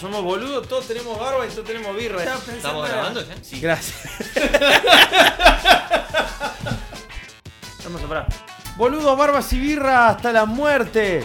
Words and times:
Somos 0.00 0.22
boludos, 0.22 0.68
todos 0.68 0.86
tenemos 0.86 1.18
barba 1.18 1.46
y 1.46 1.50
todos 1.50 1.64
tenemos 1.64 1.96
birra. 1.96 2.22
¿Estamos 2.22 2.88
grabando 2.88 3.22
ya? 3.26 3.34
Sí. 3.42 3.60
Gracias. 3.60 4.06
Hermoso, 7.84 8.06
pará. 8.06 8.26
Boludos, 8.76 9.16
barbas 9.16 9.50
y 9.54 9.58
birra 9.60 10.08
hasta 10.10 10.32
la 10.32 10.44
muerte. 10.44 11.24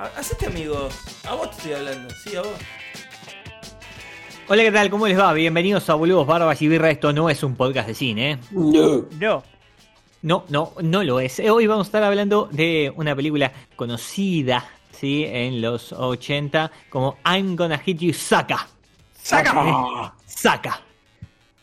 Ha- 0.00 0.18
Hacete 0.18 0.46
amigo. 0.46 0.88
A 1.28 1.34
vos 1.34 1.50
te 1.50 1.56
estoy 1.58 1.72
hablando. 1.74 2.12
Sí, 2.24 2.34
a 2.36 2.42
vos. 2.42 2.50
Hola, 4.48 4.62
¿qué 4.62 4.72
tal? 4.72 4.90
¿Cómo 4.90 5.06
les 5.06 5.18
va? 5.18 5.32
Bienvenidos 5.32 5.88
a 5.90 5.94
Boludos, 5.94 6.26
Barbas 6.26 6.60
y 6.62 6.68
Birra. 6.68 6.90
Esto 6.90 7.12
no 7.12 7.28
es 7.30 7.42
un 7.42 7.54
podcast 7.54 7.86
de 7.86 7.94
cine, 7.94 8.30
¿eh? 8.32 8.38
No. 8.50 9.06
No. 9.20 9.44
No, 10.20 10.44
no, 10.48 10.72
no 10.82 11.04
lo 11.04 11.20
es. 11.20 11.38
Eh, 11.38 11.50
Hoy 11.50 11.68
vamos 11.68 11.86
a 11.86 11.88
estar 11.88 12.02
hablando 12.02 12.48
de 12.50 12.92
una 12.96 13.14
película 13.14 13.52
conocida, 13.76 14.64
¿sí? 14.98 15.24
En 15.26 15.60
los 15.62 15.92
80 15.92 16.70
como 16.90 17.16
I'm 17.24 17.56
Gonna 17.56 17.78
Hit 17.78 17.98
You 17.98 18.12
Saka. 18.12 18.66
¡Saca! 19.14 20.14
Saka. 20.26 20.80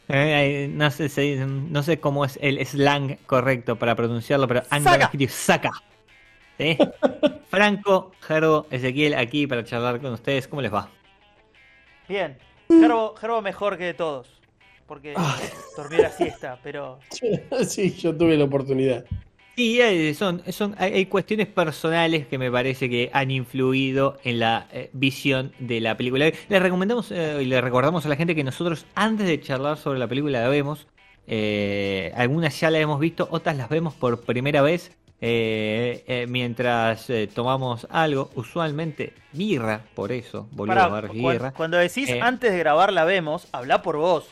Eh, 0.08 0.66
eh, 0.66 0.70
no, 0.72 0.92
sé, 0.92 1.10
no 1.48 1.82
sé 1.82 2.00
cómo 2.00 2.26
es 2.26 2.38
el 2.42 2.64
slang 2.66 3.18
correcto 3.26 3.76
para 3.76 3.96
pronunciarlo, 3.96 4.48
pero 4.48 4.62
I'm 4.72 4.84
Saka. 4.84 4.98
Gonna 4.98 5.10
Hit 5.10 5.22
You 5.22 5.28
Saka. 5.30 5.72
¿Sí? 6.58 6.78
Franco, 7.50 8.12
Gerbo, 8.22 8.68
Ezequiel 8.72 9.16
aquí 9.16 9.48
para 9.48 9.64
charlar 9.64 10.00
con 10.00 10.14
ustedes. 10.14 10.48
¿Cómo 10.48 10.62
les 10.62 10.74
va? 10.74 10.90
Bien. 12.08 12.38
Gerbo, 12.70 13.16
Gerbo 13.16 13.42
mejor 13.42 13.78
que 13.78 13.94
todos. 13.94 14.30
Porque 14.88 15.14
Ah. 15.18 15.36
dormí 15.76 15.98
la 15.98 16.12
siesta, 16.12 16.60
pero. 16.64 17.00
sí, 17.68 17.92
yo 17.96 18.16
tuve 18.16 18.38
la 18.38 18.44
oportunidad. 18.46 19.04
Sí, 19.56 19.80
eh, 19.80 20.14
son, 20.16 20.42
son, 20.52 20.76
hay, 20.78 20.94
hay 20.94 21.06
cuestiones 21.06 21.48
personales 21.48 22.28
que 22.28 22.38
me 22.38 22.52
parece 22.52 22.90
que 22.90 23.10
han 23.14 23.32
influido 23.32 24.18
en 24.26 24.40
la 24.40 24.68
eh, 24.74 24.90
visión 24.92 25.54
de 25.60 25.80
la 25.80 25.96
película. 25.96 26.30
Le 26.50 26.60
recomendamos 26.60 27.10
eh, 27.12 27.40
y 27.42 27.46
le 27.46 27.62
recordamos 27.62 28.06
a 28.06 28.10
la 28.10 28.18
gente 28.18 28.36
que 28.36 28.44
nosotros 28.44 28.86
antes 28.96 29.28
de 29.28 29.40
charlar 29.40 29.78
sobre 29.78 29.98
la 30.00 30.08
película 30.08 30.42
la 30.42 30.50
vemos. 30.50 30.88
eh, 31.28 32.12
algunas 32.18 32.60
ya 32.60 32.70
la 32.70 32.80
hemos 32.80 33.00
visto, 33.00 33.28
otras 33.32 33.56
las 33.56 33.70
vemos 33.70 33.94
por 33.94 34.22
primera 34.22 34.62
vez 34.62 34.92
eh, 35.22 36.04
eh, 36.08 36.26
mientras 36.28 37.10
eh, 37.10 37.28
tomamos 37.34 37.88
algo, 37.90 38.30
usualmente 38.36 39.14
birra, 39.32 39.82
por 39.96 40.12
eso, 40.12 40.48
boludo, 40.52 40.76
Pará, 40.76 41.08
cu- 41.08 41.14
birra. 41.14 41.52
cuando 41.54 41.78
decís 41.78 42.10
Eh. 42.10 42.20
antes 42.22 42.52
de 42.52 42.60
grabar 42.60 42.92
la 42.92 43.06
vemos, 43.06 43.48
habla 43.54 43.82
por 43.82 43.96
vos. 43.98 44.26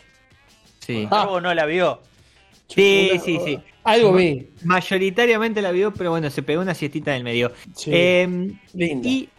Sí, 0.80 1.08
Ah. 1.10 1.40
No 1.42 1.54
la 1.54 1.66
vio. 1.66 2.02
Sí, 2.74 3.10
Una- 3.14 3.22
sí, 3.22 3.40
sí. 3.46 3.60
Algo 3.84 4.14
vi. 4.14 4.48
Mayoritariamente 4.64 5.62
la 5.62 5.72
vio, 5.72 5.94
pero 5.94 6.12
bueno, 6.12 6.30
se 6.30 6.42
pegó 6.42 6.62
una 6.62 6.74
siestita 6.74 7.12
en 7.12 7.18
el 7.18 7.24
medio. 7.24 7.52
Sí. 7.76 7.92
Em, 7.94 8.58
Linda. 8.74 9.08
Y 9.10 9.30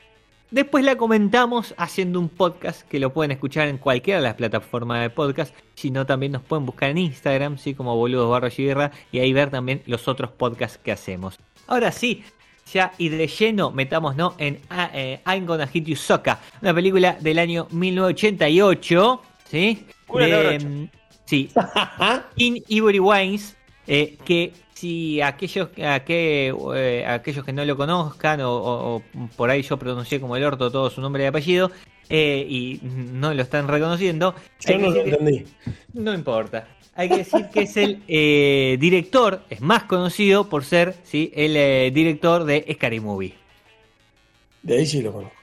después 0.51 0.85
la 0.85 0.97
comentamos 0.97 1.75
haciendo 1.79 2.21
un 2.21 2.29
podcast 2.29 2.83
que 2.89 3.01
lo 3.01 3.13
pueden 3.13 3.31
escuchar 3.31 3.69
en 3.69 3.79
cualquiera 3.79 4.21
de 4.21 4.25
las 4.25 4.35
plataformas 4.35 5.01
de 5.01 5.09
podcast. 5.11 5.55
Si 5.75 5.91
no, 5.91 6.05
también 6.05 6.33
nos 6.33 6.43
pueden 6.43 6.67
buscar 6.67 6.91
en 6.91 6.99
Instagram, 6.99 7.57
sí, 7.59 7.75
como 7.75 7.97
boludos 7.97 8.31
barra 8.31 8.51
y 8.55 8.63
birra, 8.63 8.93
y 9.11 9.21
ahí 9.21 9.33
ver 9.33 9.51
también 9.51 9.83
los 9.87 10.09
otros 10.09 10.31
podcasts 10.31 10.79
que 10.79 10.93
hacemos. 10.93 11.39
Ahora 11.67 11.91
sí, 11.91 12.23
ya 12.73 12.93
y 12.99 13.09
de 13.09 13.27
lleno, 13.27 13.71
metámonos 13.71 14.35
en 14.39 14.61
ah, 14.69 14.91
eh, 14.93 15.21
I'm 15.27 15.47
Gonna 15.47 15.67
Hit 15.67 15.87
You 15.87 15.97
Soca, 15.97 16.41
una 16.61 16.75
película 16.75 17.17
del 17.21 17.39
año 17.39 17.67
1988, 17.71 19.23
¿sí? 19.51 19.87
De, 20.15 20.59
mm, 20.59 20.89
sí, 21.35 21.51
In 22.37 22.63
Ivory 22.69 22.99
Wines, 23.01 23.57
eh, 23.87 24.17
que 24.25 24.53
si 24.75 25.21
aquellos, 25.21 25.69
a 25.85 26.01
que, 26.01 26.55
eh, 26.75 27.07
aquellos 27.07 27.45
que 27.45 27.53
no 27.53 27.65
lo 27.65 27.77
conozcan 27.77 28.41
o, 28.43 28.53
o- 28.53 28.97
o 28.97 29.03
por 29.37 29.51
ahí 29.51 29.63
yo 29.63 29.77
pronuncié 29.79 30.21
como 30.21 30.37
el 30.37 30.45
orto 30.45 30.71
todo 30.71 30.91
su 30.91 31.01
nombre 31.01 31.25
y 31.25 31.27
apellido 31.27 31.71
eh, 32.09 32.47
y 32.49 32.81
no 32.83 33.33
lo 33.33 33.43
están 33.43 33.67
reconociendo, 33.69 34.35
Yo 34.61 34.79
no 34.79 34.91
lo 34.91 35.05
que- 35.05 36.15
importa. 36.15 36.69
Hay 36.97 37.09
que 37.09 37.17
decir 37.19 37.49
que 37.53 37.63
es 37.63 37.77
el 37.77 38.03
director, 38.79 39.43
es 39.51 39.61
más 39.61 39.85
conocido 39.85 40.49
por 40.49 40.65
ser 40.65 40.95
¿sí? 41.03 41.33
el 41.35 41.93
director 41.93 42.45
de 42.45 42.65
Scary 42.75 43.01
Movie. 43.01 43.35
De 44.63 44.79
ahí 44.79 44.87
sí 44.87 45.03
lo 45.03 45.13
conozco. 45.13 45.37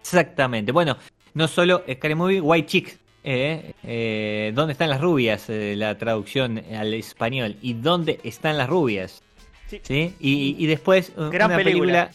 Exactamente. 0.00 0.72
Bueno, 0.72 0.96
no 1.34 1.46
solo 1.46 1.82
Scary 1.92 2.14
Movie, 2.14 2.40
White 2.40 2.66
Chick. 2.68 2.98
Eh, 3.22 3.74
eh, 3.84 4.52
¿Dónde 4.54 4.72
están 4.72 4.88
las 4.90 5.00
rubias? 5.00 5.48
Eh, 5.50 5.74
la 5.76 5.98
traducción 5.98 6.62
al 6.74 6.94
español. 6.94 7.56
¿Y 7.60 7.74
dónde 7.74 8.18
están 8.24 8.56
las 8.58 8.68
rubias? 8.68 9.22
Sí. 9.68 9.80
¿Sí? 9.82 10.14
Y, 10.20 10.56
y 10.58 10.66
después 10.66 11.12
Gran 11.16 11.50
una 11.50 11.56
película. 11.56 12.06
película. 12.08 12.10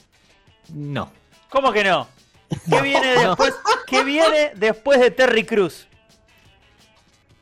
No. 0.74 1.12
¿Cómo 1.50 1.72
que 1.72 1.84
no? 1.84 2.08
¿Qué 2.70 2.82
viene 2.82 3.16
No. 3.16 3.30
después? 3.30 3.54
¿Qué 3.88 4.04
viene 4.04 4.52
después 4.56 5.00
de 5.00 5.12
Terry 5.12 5.46
Cruz? 5.46 5.88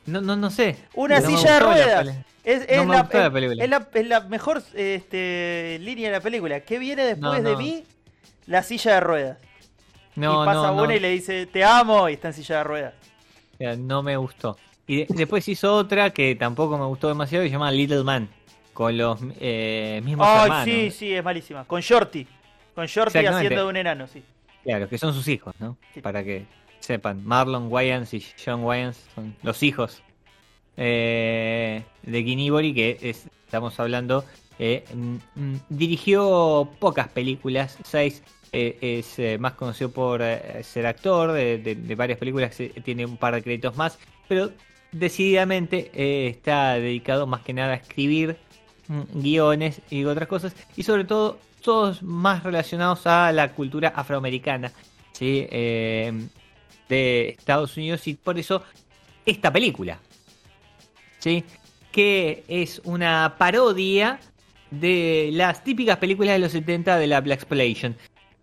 No, 0.05 0.19
no, 0.21 0.35
no 0.35 0.49
sé. 0.49 0.75
Una 0.95 1.19
No 1.21 1.27
silla 1.27 1.53
de 1.53 1.59
la 1.59 1.65
ruedas. 1.65 2.07
Es, 2.43 2.65
es 2.67 2.77
No 2.77 2.85
me 2.85 2.95
la, 2.95 3.01
gustó 3.03 3.17
la 3.19 3.25
es- 3.27 3.31
película. 3.31 3.63
es 3.63 3.69
la- 3.69 3.87
es 3.93 4.07
la 4.07 4.19
mejor 4.21 4.61
este, 4.73 5.77
línea 5.81 6.07
de 6.09 6.17
la 6.17 6.21
película. 6.21 6.59
¿Qué 6.59 6.77
viene 6.77 7.05
después 7.05 7.41
de 7.43 7.55
mí? 7.55 7.83
La 8.45 8.61
silla 8.63 8.95
de 8.95 8.99
ruedas. 8.99 9.37
No, 10.15 10.43
y 10.43 10.45
pasa 10.45 10.67
no. 10.73 10.83
una 10.83 10.93
y 10.95 10.99
le 10.99 11.09
dice, 11.09 11.45
te 11.47 11.63
amo, 11.63 12.09
y 12.09 12.13
está 12.13 12.27
en 12.27 12.33
silla 12.33 12.57
de 12.57 12.63
ruedas. 12.65 12.93
Sea, 13.63 13.77
no 13.77 14.03
me 14.03 14.17
gustó. 14.17 14.57
Y 14.85 14.97
de- 14.97 15.07
después 15.09 15.47
hizo 15.47 15.73
otra 15.73 16.09
que 16.09 16.35
tampoco 16.35 16.77
me 16.77 16.83
gustó 16.85 17.07
demasiado, 17.07 17.43
que 17.43 17.49
se 17.49 17.53
llama 17.53 17.71
Little 17.71 18.03
Man. 18.03 18.27
Con 18.73 18.97
los 18.97 19.19
eh, 19.39 20.01
mismos 20.03 20.27
Ay, 20.29 20.41
hermanos. 20.43 20.65
sí, 20.65 20.91
sí, 20.91 21.13
es 21.13 21.23
malísima. 21.23 21.63
Con 21.63 21.79
Shorty. 21.79 22.27
Con 22.75 22.85
Shorty 22.87 23.19
haciendo 23.25 23.63
de 23.63 23.69
un 23.69 23.77
enano, 23.77 24.05
sí. 24.07 24.21
Claro, 24.65 24.89
que 24.89 24.97
son 24.97 25.13
sus 25.13 25.27
hijos, 25.29 25.53
¿no? 25.59 25.77
Sí. 25.93 26.01
Para 26.01 26.23
que 26.25 26.45
sepan. 26.81 27.23
Marlon 27.23 27.71
Wayans 27.71 28.13
y 28.13 28.25
John 28.43 28.63
Wayans 28.65 28.97
son 29.15 29.33
los 29.43 29.63
hijos 29.63 30.01
eh, 30.75 31.83
de 32.01 32.25
Kinibori, 32.25 32.73
que 32.73 32.97
es- 33.01 33.27
estamos 33.45 33.79
hablando. 33.79 34.25
eh, 34.59 34.83
mm, 34.93 35.15
mm, 35.35 35.55
dirigió 35.69 36.69
pocas 36.79 37.07
películas, 37.07 37.77
seis. 37.83 38.21
Eh, 38.53 38.77
es 38.81 39.19
eh, 39.19 39.37
más 39.37 39.53
conocido 39.53 39.91
por 39.91 40.21
eh, 40.21 40.63
ser 40.63 40.85
actor 40.85 41.31
de, 41.31 41.95
varias 41.97 42.19
películas, 42.19 42.55
tiene 42.83 43.05
un 43.05 43.17
par 43.17 43.35
de 43.35 43.43
créditos 43.43 43.75
más, 43.75 43.99
pero 44.27 44.51
decididamente 44.91 45.89
está 46.29 46.75
dedicado 46.75 47.27
más 47.27 47.41
que 47.41 47.53
nada 47.53 47.73
a 47.73 47.77
escribir 47.77 48.37
mm, 48.87 49.21
guiones 49.21 49.81
y 49.89 50.05
otras 50.05 50.27
cosas, 50.27 50.55
y 50.77 50.83
sobre 50.83 51.03
todo 51.03 51.39
todos 51.63 52.03
más 52.03 52.43
relacionados 52.43 53.07
a 53.07 53.31
la 53.31 53.53
cultura 53.53 53.93
afroamericana 53.95 54.71
¿sí? 55.13 55.47
Eh, 55.49 56.27
de 56.89 57.29
Estados 57.29 57.75
Unidos 57.77 58.05
y 58.07 58.13
por 58.13 58.37
eso 58.37 58.63
esta 59.25 59.51
película, 59.51 59.99
¿sí? 61.17 61.43
que 61.91 62.43
es 62.47 62.81
una 62.83 63.35
parodia 63.37 64.19
de 64.69 65.29
las 65.31 65.63
típicas 65.63 65.97
películas 65.97 66.33
de 66.33 66.39
los 66.39 66.51
70 66.51 66.97
de 66.97 67.07
la 67.07 67.21
Black 67.21 67.39
Exploitation. 67.39 67.95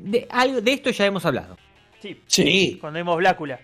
De, 0.02 0.26
algo, 0.30 0.60
de 0.60 0.72
esto 0.72 0.90
ya 0.90 1.06
hemos 1.06 1.24
hablado. 1.26 1.56
Sí, 2.00 2.20
Sí, 2.26 2.78
cuando 2.80 2.98
vimos 2.98 3.16
Blácula. 3.18 3.60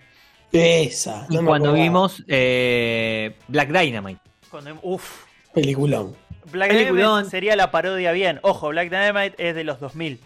esa. 0.51 1.25
Y 1.29 1.35
no 1.35 1.45
cuando 1.45 1.69
acordaba. 1.69 1.83
vimos 1.83 2.23
eh, 2.27 3.35
Black 3.47 3.69
Dynamite. 3.71 4.21
Cuando, 4.49 4.69
vimos- 4.71 4.83
uf, 4.83 5.23
Peliculón. 5.53 6.15
Black 6.51 6.69
Peliculón. 6.69 6.97
Dynamite 7.09 7.29
sería 7.31 7.55
la 7.55 7.71
parodia 7.71 8.11
bien. 8.11 8.39
Ojo, 8.43 8.69
Black 8.69 8.89
Dynamite 8.89 9.35
es 9.37 9.55
de 9.55 9.63
los 9.63 9.79
2000. 9.79 10.19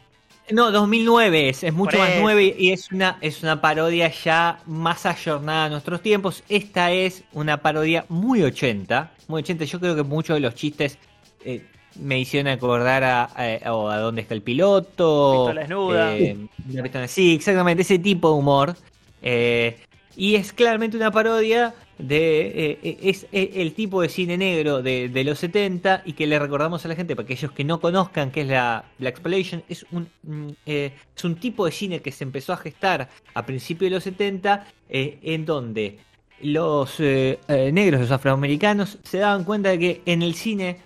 No, 0.51 0.71
2009 0.71 1.49
es, 1.49 1.63
es 1.63 1.71
mucho 1.73 1.91
Por 1.91 1.99
más 1.99 2.09
eso. 2.09 2.21
nueve 2.21 2.53
y 2.57 2.71
es 2.71 2.91
una, 2.91 3.17
es 3.21 3.41
una 3.41 3.61
parodia 3.61 4.11
ya 4.11 4.59
más 4.65 5.05
ayornada 5.05 5.65
a 5.65 5.69
nuestros 5.69 6.01
tiempos. 6.01 6.43
Esta 6.49 6.91
es 6.91 7.23
una 7.31 7.61
parodia 7.61 8.05
muy 8.09 8.43
80, 8.43 9.11
muy 9.29 9.41
80. 9.43 9.63
Yo 9.65 9.79
creo 9.79 9.95
que 9.95 10.03
muchos 10.03 10.33
de 10.35 10.41
los 10.41 10.53
chistes 10.55 10.97
eh, 11.45 11.65
me 11.95 12.19
hicieron 12.19 12.51
acordar 12.51 13.03
a, 13.03 13.23
a, 13.23 13.73
o 13.73 13.89
a 13.89 13.97
dónde 13.97 14.21
está 14.21 14.33
el 14.33 14.41
piloto. 14.41 15.45
Pistola 15.45 15.61
desnuda. 15.61 16.15
eh, 16.15 17.07
sí, 17.07 17.35
exactamente, 17.35 17.81
ese 17.81 17.99
tipo 17.99 18.29
de 18.29 18.35
humor. 18.35 18.75
Eh, 19.21 19.77
y 20.15 20.35
es 20.35 20.53
claramente 20.53 20.97
una 20.97 21.11
parodia 21.11 21.73
de 21.97 22.77
eh, 22.81 22.97
es 23.03 23.27
el 23.31 23.73
tipo 23.73 24.01
de 24.01 24.09
cine 24.09 24.35
negro 24.35 24.81
de, 24.81 25.07
de 25.07 25.23
los 25.23 25.37
70 25.39 26.01
y 26.03 26.13
que 26.13 26.25
le 26.25 26.39
recordamos 26.39 26.83
a 26.83 26.87
la 26.87 26.95
gente 26.95 27.15
para 27.15 27.25
aquellos 27.25 27.51
que 27.51 27.63
no 27.63 27.79
conozcan 27.79 28.31
qué 28.31 28.41
es 28.41 28.47
la 28.47 28.83
Black 28.97 29.13
Exploitation 29.13 29.63
es 29.69 29.85
un 29.91 30.09
mm, 30.23 30.49
es 30.65 31.23
un 31.23 31.35
tipo 31.35 31.65
de 31.65 31.71
cine 31.71 32.01
que 32.01 32.11
se 32.11 32.23
empezó 32.23 32.53
a 32.53 32.57
gestar 32.57 33.07
a 33.35 33.45
principios 33.45 33.91
de 33.91 33.95
los 33.95 34.03
70 34.03 34.65
eh, 34.89 35.19
en 35.21 35.45
donde 35.45 35.99
los 36.41 36.99
negros, 36.99 38.01
los 38.01 38.09
afroamericanos, 38.09 38.97
se 39.03 39.19
daban 39.19 39.43
cuenta 39.43 39.69
de 39.69 39.77
que 39.77 40.01
en 40.07 40.23
el 40.23 40.33
cine 40.33 40.77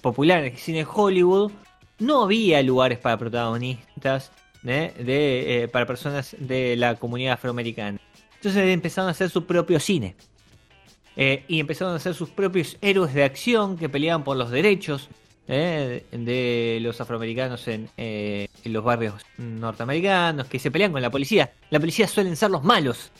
popular, 0.00 0.40
en 0.44 0.52
el 0.52 0.58
cine 0.58 0.86
Hollywood, 0.90 1.52
no 1.98 2.22
había 2.24 2.62
lugares 2.62 2.98
para 2.98 3.16
protagonistas 3.18 4.32
¿eh? 4.64 4.92
de, 4.98 5.64
eh, 5.64 5.68
para 5.68 5.86
personas 5.86 6.34
de 6.38 6.76
la 6.76 6.94
comunidad 6.96 7.34
afroamericana. 7.34 7.98
Entonces 8.36 8.68
empezaron 8.72 9.08
a 9.08 9.10
hacer 9.12 9.28
su 9.30 9.44
propio 9.44 9.78
cine. 9.80 10.16
Eh, 11.16 11.44
y 11.48 11.60
empezaron 11.60 11.92
a 11.92 11.96
hacer 11.96 12.14
sus 12.14 12.30
propios 12.30 12.78
héroes 12.80 13.12
de 13.12 13.24
acción 13.24 13.76
que 13.76 13.88
peleaban 13.88 14.24
por 14.24 14.36
los 14.36 14.50
derechos 14.50 15.08
eh, 15.48 16.06
de 16.12 16.78
los 16.80 17.00
afroamericanos 17.00 17.66
en, 17.68 17.90
eh, 17.96 18.46
en 18.64 18.72
los 18.72 18.82
barrios 18.84 19.14
norteamericanos, 19.36 20.46
que 20.46 20.58
se 20.58 20.70
pelean 20.70 20.92
con 20.92 21.02
la 21.02 21.10
policía. 21.10 21.52
La 21.70 21.80
policía 21.80 22.06
suelen 22.08 22.36
ser 22.36 22.50
los 22.50 22.62
malos. 22.62 23.10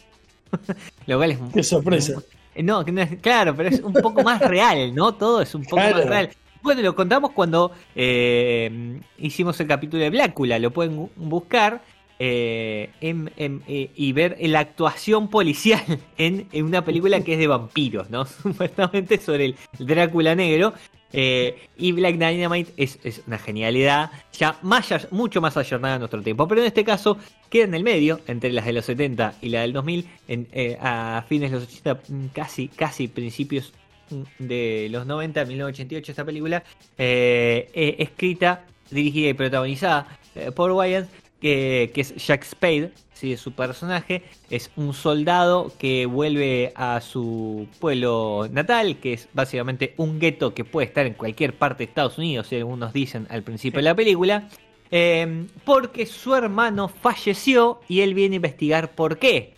Lo 1.06 1.18
cual 1.18 1.32
es 1.32 1.38
Qué 1.52 1.62
sorpresa. 1.62 2.22
No, 2.56 2.84
claro, 3.20 3.54
pero 3.56 3.68
es 3.68 3.80
un 3.80 3.92
poco 3.92 4.22
más 4.22 4.40
real, 4.40 4.94
¿no? 4.94 5.12
Todo 5.14 5.42
es 5.42 5.54
un 5.54 5.64
poco 5.64 5.76
Claro. 5.76 5.96
más 5.98 6.06
real. 6.06 6.30
Bueno, 6.62 6.82
lo 6.82 6.94
contamos 6.94 7.30
cuando 7.32 7.72
eh, 7.94 9.00
hicimos 9.18 9.58
el 9.60 9.66
capítulo 9.66 10.02
de 10.02 10.10
Blácula, 10.10 10.58
lo 10.58 10.70
pueden 10.70 10.96
bu- 10.98 11.10
buscar 11.16 11.82
eh, 12.18 12.90
en- 13.00 13.32
en- 13.38 13.62
eh, 13.66 13.90
y 13.96 14.12
ver 14.12 14.36
la 14.42 14.60
actuación 14.60 15.28
policial 15.28 15.82
en, 16.18 16.48
una 16.62 16.84
película 16.84 17.18
que 17.22 17.32
es 17.32 17.38
de 17.38 17.46
vampiros, 17.46 18.10
¿no? 18.10 18.26
Supuestamente 18.42 19.18
sobre 19.18 19.46
el 19.46 19.56
Drácula 19.78 20.34
negro. 20.34 20.74
eh, 21.14 21.68
y 21.78 21.92
Black 21.92 22.16
Dynamite 22.18 22.72
es, 22.76 23.22
una 23.26 23.38
genialidad, 23.38 24.10
ya 24.34 24.58
mucho 25.10 25.40
más 25.40 25.56
ayornada 25.56 25.94
a 25.94 25.98
nuestro 25.98 26.20
tiempo. 26.22 26.46
Pero 26.46 26.60
en 26.60 26.66
este 26.66 26.84
caso 26.84 27.16
queda 27.48 27.64
en 27.64 27.74
el 27.74 27.82
medio, 27.84 28.20
entre 28.26 28.52
las 28.52 28.66
de 28.66 28.74
los 28.74 28.84
70 28.84 29.34
y 29.40 29.48
la 29.48 29.62
del 29.62 29.72
2000, 29.72 30.06
en, 30.28 30.46
eh, 30.52 30.76
a 30.80 31.24
fines 31.26 31.50
de 31.50 31.58
los 31.58 31.66
80, 31.68 32.00
mm, 32.06 32.26
casi, 32.34 32.68
casi 32.68 33.08
principios 33.08 33.72
de 34.38 34.88
los 34.90 35.06
90, 35.06 35.44
1988, 35.44 36.12
esta 36.12 36.24
película, 36.24 36.62
eh, 36.98 37.70
eh, 37.74 37.96
escrita, 37.98 38.64
dirigida 38.90 39.28
y 39.30 39.34
protagonizada 39.34 40.18
eh, 40.34 40.50
por 40.50 40.72
Wayans, 40.72 41.08
que, 41.40 41.90
que 41.94 42.00
es 42.00 42.14
Jack 42.16 42.44
Spade, 42.44 42.92
su 43.36 43.52
personaje, 43.52 44.22
es 44.48 44.70
un 44.76 44.94
soldado 44.94 45.72
que 45.78 46.06
vuelve 46.06 46.72
a 46.74 47.00
su 47.00 47.68
pueblo 47.78 48.48
natal, 48.50 48.96
que 48.98 49.14
es 49.14 49.28
básicamente 49.32 49.94
un 49.98 50.18
gueto 50.18 50.54
que 50.54 50.64
puede 50.64 50.86
estar 50.86 51.06
en 51.06 51.14
cualquier 51.14 51.54
parte 51.54 51.84
de 51.84 51.88
Estados 51.88 52.18
Unidos, 52.18 52.48
si 52.48 52.56
algunos 52.56 52.92
dicen 52.92 53.26
al 53.30 53.42
principio 53.42 53.78
de 53.78 53.84
la 53.84 53.94
película, 53.94 54.48
eh, 54.90 55.46
porque 55.64 56.06
su 56.06 56.34
hermano 56.34 56.88
falleció 56.88 57.80
y 57.88 58.00
él 58.00 58.14
viene 58.14 58.36
a 58.36 58.36
investigar 58.36 58.92
por 58.92 59.18
qué. 59.18 59.54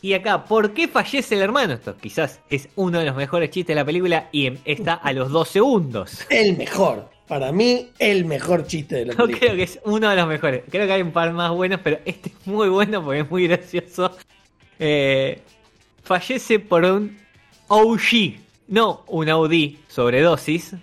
Y 0.00 0.12
acá, 0.14 0.44
¿por 0.44 0.72
qué 0.74 0.86
fallece 0.88 1.34
el 1.34 1.42
hermano? 1.42 1.74
Esto 1.74 1.96
quizás 1.96 2.40
es 2.50 2.68
uno 2.76 3.00
de 3.00 3.04
los 3.06 3.16
mejores 3.16 3.50
chistes 3.50 3.74
de 3.74 3.80
la 3.80 3.84
película 3.84 4.28
y 4.32 4.46
em- 4.46 4.58
está 4.64 4.94
a 4.94 5.12
los 5.12 5.30
dos 5.30 5.48
segundos. 5.48 6.24
El 6.30 6.56
mejor. 6.56 7.08
Para 7.26 7.52
mí, 7.52 7.88
el 7.98 8.24
mejor 8.24 8.66
chiste 8.66 8.94
de 8.96 9.06
la 9.06 9.12
Yo 9.12 9.18
película. 9.26 9.38
creo 9.40 9.56
que 9.56 9.62
es 9.64 9.78
uno 9.84 10.08
de 10.08 10.16
los 10.16 10.26
mejores. 10.28 10.62
Creo 10.70 10.86
que 10.86 10.92
hay 10.94 11.02
un 11.02 11.10
par 11.12 11.32
más 11.32 11.50
buenos, 11.50 11.80
pero 11.82 11.98
este 12.04 12.30
es 12.30 12.46
muy 12.46 12.68
bueno 12.68 13.04
porque 13.04 13.20
es 13.20 13.30
muy 13.30 13.46
gracioso. 13.48 14.16
Eh, 14.78 15.42
fallece 16.04 16.58
por 16.60 16.84
un 16.84 17.18
OG, 17.66 18.36
no 18.68 19.04
un 19.08 19.28
OD, 19.28 19.76
sobredosis, 19.88 20.74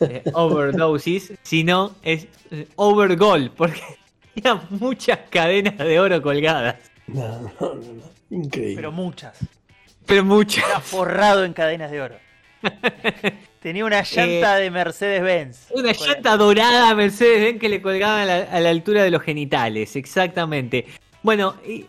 eh, 0.00 0.22
overdosis, 0.34 1.32
sino 1.42 1.94
es 2.02 2.28
eh, 2.50 2.68
overgol, 2.76 3.50
porque 3.56 3.80
tenía 4.34 4.62
muchas 4.70 5.18
cadenas 5.30 5.78
de 5.78 5.98
oro 5.98 6.22
colgadas. 6.22 6.76
No, 7.08 7.26
no, 7.40 7.50
no, 7.60 7.74
no. 7.74 8.17
Increíble. 8.30 8.76
Pero 8.76 8.92
muchas. 8.92 9.38
Pero 10.06 10.24
muchas. 10.24 10.64
Era 10.64 10.80
forrado 10.80 11.44
en 11.44 11.52
cadenas 11.52 11.90
de 11.90 12.00
oro. 12.00 12.16
Tenía 13.60 13.84
una 13.84 14.02
llanta 14.02 14.56
de 14.56 14.70
Mercedes-Benz. 14.70 15.66
Una 15.72 15.92
llanta 15.92 16.36
dorada 16.36 16.94
Mercedes 16.94 17.42
Benz 17.42 17.60
que 17.60 17.68
le 17.68 17.82
colgaban 17.82 18.20
a 18.20 18.24
la, 18.24 18.36
a 18.44 18.60
la 18.60 18.70
altura 18.70 19.02
de 19.02 19.10
los 19.10 19.22
genitales, 19.22 19.96
exactamente. 19.96 20.86
Bueno, 21.22 21.56
y 21.66 21.86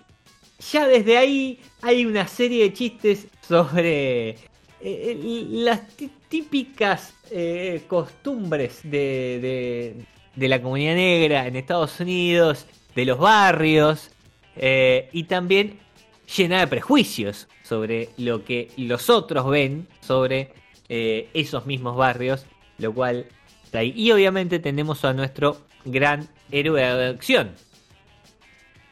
ya 0.72 0.88
desde 0.88 1.18
ahí 1.18 1.60
hay 1.82 2.06
una 2.06 2.28
serie 2.28 2.64
de 2.64 2.74
chistes 2.74 3.28
sobre 3.48 4.36
eh, 4.82 5.18
las 5.52 5.88
tí- 5.96 6.10
típicas 6.28 7.14
eh, 7.32 7.84
costumbres 7.88 8.80
de, 8.84 9.40
de- 9.42 10.06
de 10.36 10.48
la 10.48 10.62
comunidad 10.62 10.96
negra 10.96 11.48
en 11.48 11.56
Estados 11.56 12.00
Unidos, 12.00 12.66
de 12.96 13.06
los 13.06 13.20
barrios, 13.20 14.10
eh, 14.56 15.10
y 15.12 15.24
también 15.26 15.80
llena 16.36 16.60
de 16.60 16.68
prejuicios 16.68 17.48
sobre 17.64 18.10
lo 18.18 18.44
que 18.44 18.70
los 18.78 19.10
otros 19.10 19.50
ven 19.50 19.88
sobre 20.02 20.54
eh, 20.88 21.30
esos 21.34 21.66
mismos 21.66 21.96
barrios, 21.96 22.46
lo 22.78 22.94
cual 22.94 23.26
está 23.64 23.80
ahí. 23.80 23.94
Y 23.96 24.12
obviamente 24.12 24.60
tenemos 24.60 25.06
a 25.06 25.14
nuestro 25.14 25.58
gran 25.86 26.28
héroe 26.52 26.82
de 26.82 27.08
acción. 27.08 27.52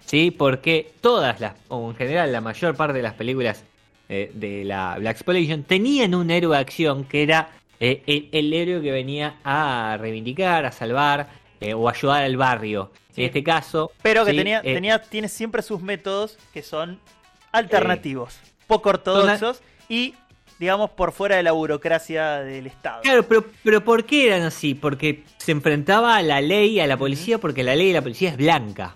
¿Sí? 0.05 0.31
Porque 0.31 0.93
todas 1.01 1.39
las, 1.41 1.55
o 1.67 1.89
en 1.89 1.95
general 1.95 2.31
la 2.31 2.39
mayor 2.39 2.75
parte 2.75 2.97
de 2.97 3.03
las 3.03 3.13
películas 3.13 3.63
eh, 4.07 4.31
de 4.33 4.63
la 4.63 4.95
Black 4.99 5.17
Exploitation 5.17 5.63
tenían 5.63 6.15
un 6.15 6.31
héroe 6.31 6.55
de 6.55 6.61
acción 6.61 7.03
que 7.03 7.23
era 7.23 7.49
eh, 7.79 8.03
el, 8.07 8.29
el 8.31 8.53
héroe 8.53 8.81
que 8.81 8.91
venía 8.91 9.35
a 9.43 9.97
reivindicar, 9.99 10.65
a 10.65 10.71
salvar 10.71 11.27
o 11.75 11.89
ayudar 11.89 12.23
al 12.23 12.37
barrio. 12.37 12.91
Sí. 13.11 13.21
En 13.21 13.27
este 13.27 13.43
caso. 13.43 13.91
Pero 14.03 14.23
que 14.23 14.31
¿sí? 14.31 14.37
tenía, 14.37 14.61
tenía, 14.61 15.01
tiene 15.01 15.27
siempre 15.27 15.63
sus 15.63 15.81
métodos 15.81 16.37
que 16.53 16.61
son 16.61 16.99
alternativos, 17.57 18.39
poco 18.67 18.89
ortodoxos 18.89 19.61
y, 19.89 20.15
digamos, 20.59 20.91
por 20.91 21.11
fuera 21.11 21.35
de 21.37 21.43
la 21.43 21.51
burocracia 21.51 22.39
del 22.39 22.67
Estado. 22.67 23.01
Claro, 23.01 23.23
pero, 23.23 23.45
pero 23.63 23.83
¿por 23.83 24.05
qué 24.05 24.27
eran 24.27 24.43
así? 24.43 24.73
Porque 24.73 25.23
se 25.37 25.51
enfrentaba 25.51 26.15
a 26.17 26.21
la 26.21 26.41
ley, 26.41 26.79
a 26.79 26.87
la 26.87 26.97
policía, 26.97 27.37
porque 27.37 27.63
la 27.63 27.75
ley 27.75 27.87
de 27.87 27.93
la 27.93 28.01
policía 28.01 28.29
es 28.29 28.37
blanca, 28.37 28.95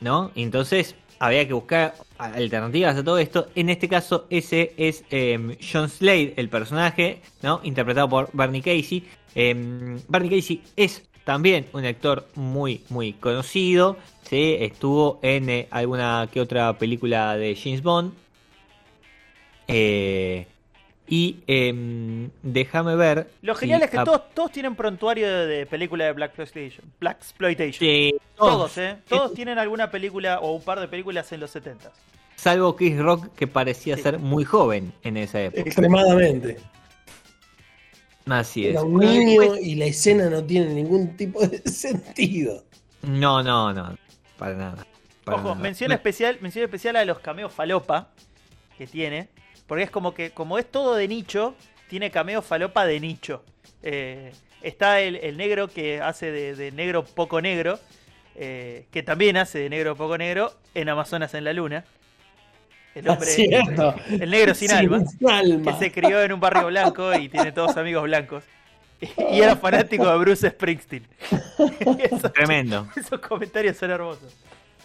¿no? 0.00 0.30
Y 0.34 0.42
entonces 0.42 0.94
había 1.18 1.46
que 1.46 1.54
buscar 1.54 1.94
alternativas 2.18 2.96
a 2.96 3.04
todo 3.04 3.18
esto. 3.18 3.48
En 3.54 3.70
este 3.70 3.88
caso, 3.88 4.26
ese 4.30 4.74
es 4.76 5.04
eh, 5.10 5.56
John 5.60 5.88
Slade, 5.88 6.34
el 6.36 6.48
personaje, 6.48 7.22
¿no? 7.42 7.60
Interpretado 7.62 8.08
por 8.08 8.30
Barney 8.32 8.60
Casey. 8.60 9.06
Eh, 9.34 9.98
Barney 10.08 10.30
Casey 10.30 10.62
es 10.76 11.02
también 11.24 11.66
un 11.72 11.84
actor 11.84 12.26
muy, 12.34 12.82
muy 12.88 13.12
conocido. 13.14 13.96
¿sí? 14.22 14.56
Estuvo 14.60 15.18
en 15.22 15.48
eh, 15.50 15.68
alguna 15.70 16.28
que 16.32 16.40
otra 16.40 16.72
película 16.78 17.36
de 17.36 17.56
James 17.56 17.82
Bond. 17.82 18.12
Eh, 19.68 20.46
y 21.06 21.36
em, 21.46 22.30
déjame 22.42 22.96
ver. 22.96 23.28
Lo 23.42 23.54
si 23.54 23.60
genial 23.60 23.82
es 23.82 23.90
que 23.90 23.98
todos, 23.98 24.22
todos 24.34 24.50
tienen 24.52 24.74
prontuario 24.74 25.26
de, 25.28 25.46
de 25.46 25.66
película 25.66 26.06
de 26.06 26.12
Black 26.12 26.38
Exploitation. 26.38 26.86
Black 26.98 27.18
Exploitation. 27.18 27.78
Sí, 27.78 28.14
Todos, 28.36 28.78
¿eh? 28.78 28.96
Todos 29.08 29.34
tienen 29.34 29.58
alguna 29.58 29.90
película 29.90 30.40
o 30.40 30.52
un 30.52 30.62
par 30.62 30.80
de 30.80 30.88
películas 30.88 31.30
en 31.32 31.40
los 31.40 31.50
70 31.50 31.92
Salvo 32.36 32.74
Chris 32.76 32.98
Rock, 32.98 33.28
que 33.36 33.46
parecía 33.46 33.96
Sí. 33.96 34.02
ser 34.02 34.18
muy 34.18 34.44
joven 34.44 34.92
en 35.02 35.16
esa 35.16 35.40
época. 35.42 35.60
Extremadamente. 35.62 36.58
Así 38.26 38.64
es. 38.66 38.70
Era 38.72 38.82
un 38.82 38.94
Bueno, 38.94 39.12
niño 39.12 39.40
después- 39.42 39.62
y 39.66 39.74
la 39.74 39.84
escena 39.86 40.30
no 40.30 40.42
tiene 40.44 40.72
ningún 40.74 41.16
tipo 41.16 41.46
de 41.46 41.58
sentido. 41.70 42.64
No, 43.02 43.42
no, 43.42 43.72
no. 43.72 43.96
Para 44.38 44.54
nada. 44.54 44.86
para 45.24 45.38
Ojo, 45.38 45.48
nada. 45.50 45.60
mención 45.62 45.88
No, 45.90 45.94
especial, 45.94 46.38
mención 46.40 46.64
especial 46.64 46.96
a 46.96 47.04
los 47.04 47.18
cameos 47.20 47.52
falopa 47.52 48.08
que 48.78 48.86
tiene. 48.86 49.28
Porque 49.66 49.84
es 49.84 49.90
como 49.90 50.12
que, 50.14 50.30
como 50.30 50.58
es 50.58 50.70
todo 50.70 50.94
de 50.94 51.08
nicho, 51.08 51.54
tiene 51.88 52.10
cameo 52.10 52.42
falopa 52.42 52.84
de 52.86 53.00
nicho. 53.00 53.42
Eh, 53.82 54.32
está 54.62 55.00
el, 55.00 55.16
el 55.16 55.36
negro 55.36 55.68
que 55.68 56.00
hace 56.00 56.30
de, 56.30 56.54
de 56.54 56.72
negro 56.72 57.04
poco 57.04 57.40
negro, 57.40 57.78
eh, 58.36 58.86
que 58.90 59.02
también 59.02 59.36
hace 59.36 59.58
de 59.58 59.70
negro 59.70 59.96
poco 59.96 60.18
negro 60.18 60.52
en 60.74 60.88
Amazonas 60.88 61.32
en 61.34 61.44
la 61.44 61.52
Luna. 61.52 61.84
El 62.94 63.08
hombre, 63.08 63.26
Cierto. 63.26 63.94
el 64.08 64.30
negro 64.30 64.54
sin 64.54 64.70
alma, 64.70 65.02
alma. 65.28 65.72
que 65.78 65.84
se 65.86 65.92
crió 65.92 66.22
en 66.22 66.32
un 66.32 66.40
barrio 66.40 66.66
blanco 66.68 67.12
y 67.18 67.28
tiene 67.28 67.50
todos 67.52 67.76
amigos 67.76 68.04
blancos. 68.04 68.44
Y 69.30 69.40
era 69.40 69.56
fanático 69.56 70.08
de 70.10 70.16
Bruce 70.18 70.48
Springsteen. 70.50 71.06
Esos, 72.10 72.32
Tremendo. 72.32 72.86
esos 72.96 73.18
comentarios 73.20 73.76
son 73.76 73.90
hermosos. 73.90 74.32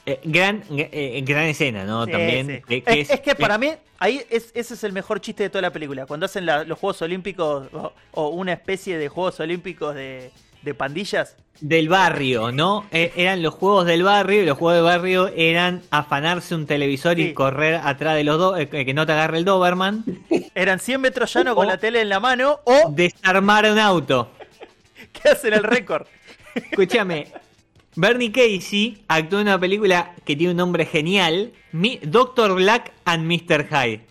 Eh, 0.06 0.20
gran, 0.24 0.64
eh, 0.72 1.22
gran 1.26 1.44
escena, 1.46 1.84
¿no? 1.86 2.06
Sí, 2.06 2.12
También. 2.12 2.48
sí. 2.48 2.62
que- 2.68 2.82
que 2.84 3.02
es, 3.02 3.10
es 3.12 3.20
que 3.20 3.36
para 3.36 3.58
mí, 3.58 3.72
ahí 4.00 4.22
es, 4.30 4.52
ese 4.56 4.74
es 4.74 4.84
el 4.84 4.92
mejor 4.92 5.22
chiste 5.22 5.44
de 5.44 5.50
toda 5.50 5.62
la 5.62 5.72
película. 5.72 6.06
Cuando 6.08 6.26
hacen 6.26 6.46
la- 6.46 6.64
los 6.64 6.80
Juegos 6.80 7.02
Olímpicos 7.04 7.68
o, 7.74 7.94
o 8.14 8.28
una 8.30 8.54
especie 8.54 8.98
de 8.98 9.08
Juegos 9.08 9.40
Olímpicos 9.40 9.94
de, 9.94 10.32
de 10.62 10.74
pandillas. 10.74 11.36
Del 11.62 11.90
barrio, 11.90 12.52
¿no? 12.54 12.86
Eh, 12.92 13.12
eran 13.18 13.42
los 13.44 13.54
juegos 13.54 13.86
del 13.86 14.04
barrio 14.04 14.44
y 14.44 14.46
los 14.46 14.58
juegos 14.58 14.76
del 14.76 14.84
barrio 14.86 15.28
eran 15.36 15.82
afanarse 15.92 16.56
un 16.56 16.66
televisor 16.66 17.16
Sí. 17.18 17.22
y 17.24 17.34
correr 17.34 17.82
atrás 17.84 18.16
de 18.16 18.24
los 18.24 18.38
dos, 18.38 18.58
eh, 18.60 18.68
que 18.70 18.94
no 18.94 19.06
te 19.06 19.12
agarre 19.12 19.40
el 19.40 19.46
Doberman, 19.46 20.06
Eran 20.56 20.80
100 20.80 21.02
metros 21.02 21.34
llano 21.34 21.56
con 21.56 21.68
la 21.68 21.78
tele 21.78 22.02
en 22.02 22.10
la 22.10 22.20
mano 22.22 22.60
o 22.64 22.90
desarmar 22.92 23.66
un 23.70 23.78
auto. 23.80 24.32
que 25.12 25.30
hacen 25.30 25.54
el 25.54 25.64
récord. 25.64 26.08
Escúchame, 26.56 27.28
Bernie 27.96 28.32
Casey 28.32 29.04
actuó 29.10 29.40
en 29.42 29.48
una 29.48 29.60
película 29.60 30.14
que 30.26 30.36
tiene 30.38 30.52
un 30.52 30.58
nombre 30.58 30.86
genial, 30.86 31.52
Mi- 31.74 32.00
Doctor 32.02 32.56
Black 32.56 32.92
and 33.06 33.26
Mr. 33.26 33.68
Hyde. 33.70 34.06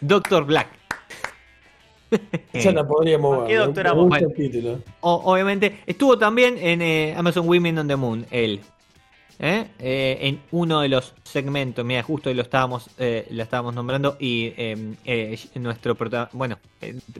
Doctor 0.00 0.44
Black. 0.44 0.68
Esa 2.52 2.72
la 2.72 2.86
podríamos 2.86 3.36
¿A 3.36 3.40
ver. 3.40 3.48
qué 3.48 3.56
doctora 3.56 3.94
me 3.94 4.00
gusta 4.02 4.18
el 4.24 4.34
título. 4.34 4.78
O- 5.00 5.22
obviamente, 5.32 5.80
estuvo 5.86 6.18
también 6.18 6.56
en 6.58 6.82
eh, 6.82 7.14
Amazon 7.16 7.46
Women 7.48 7.78
on 7.78 7.88
the 7.88 7.96
Moon, 7.96 8.26
él. 8.30 8.60
¿Eh? 9.42 9.64
Eh, 9.78 10.18
en 10.20 10.40
uno 10.50 10.82
de 10.82 10.90
los 10.90 11.14
segmentos, 11.22 11.82
mira, 11.82 12.02
justo 12.02 12.32
lo 12.34 12.42
estábamos, 12.42 12.90
la 12.98 13.42
estábamos 13.42 13.74
nombrando 13.74 14.18
y 14.20 14.52
eh, 14.54 15.38
nuestro 15.54 15.94
protagonista, 15.94 16.36
bueno, 16.36 16.58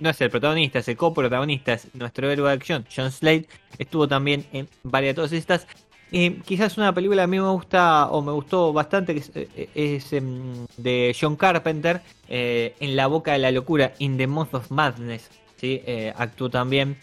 no 0.01 0.11
es 0.11 0.21
el 0.21 0.29
protagonista, 0.29 0.81
es 0.81 0.89
el 0.89 0.99
coprotagonista, 0.99 1.73
es 1.73 1.89
nuestro 1.95 2.31
héroe 2.31 2.49
de 2.49 2.53
acción, 2.55 2.85
John 2.95 3.11
Slade, 3.11 3.47
estuvo 3.79 4.07
también 4.07 4.45
en 4.53 4.69
varias 4.83 5.13
de 5.13 5.15
todas 5.15 5.33
estas. 5.33 5.67
Eh, 6.13 6.41
quizás 6.45 6.77
una 6.77 6.93
película 6.93 7.23
a 7.23 7.27
mí 7.27 7.39
me 7.39 7.49
gusta 7.49 8.09
o 8.11 8.21
me 8.21 8.33
gustó 8.33 8.73
bastante, 8.73 9.15
que 9.15 9.21
es, 9.21 9.31
eh, 9.35 9.69
es, 9.75 10.13
em, 10.13 10.67
de 10.77 11.17
John 11.19 11.37
Carpenter, 11.37 12.01
eh, 12.29 12.75
En 12.81 12.97
la 12.97 13.07
boca 13.07 13.33
de 13.33 13.39
la 13.39 13.51
locura, 13.51 13.93
In 13.99 14.17
the 14.17 14.27
Month 14.27 14.55
of 14.55 14.71
Madness. 14.71 15.31
¿sí? 15.57 15.83
Eh, 15.87 16.13
actuó 16.17 16.51
también 16.51 16.97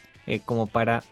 como 0.43 0.67
para 0.67 1.03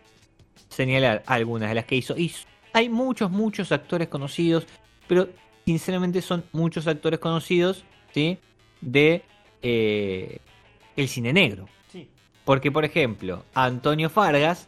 señalar 0.67 1.23
algunas 1.25 1.69
de 1.69 1.75
las 1.75 1.85
que 1.85 1.95
hizo. 1.95 2.17
Y 2.17 2.33
hay 2.73 2.89
muchos, 2.89 3.31
muchos 3.31 3.71
actores 3.71 4.09
conocidos, 4.09 4.67
pero 5.07 5.29
sinceramente 5.65 6.21
son 6.21 6.43
muchos 6.51 6.85
actores 6.85 7.19
conocidos 7.19 7.85
¿sí? 8.13 8.37
de 8.81 9.23
el 9.61 11.07
cine 11.07 11.31
negro. 11.31 11.69
Sí. 11.93 12.09
Porque, 12.43 12.73
por 12.73 12.83
ejemplo, 12.83 13.45
Antonio 13.53 14.09
Fargas 14.09 14.67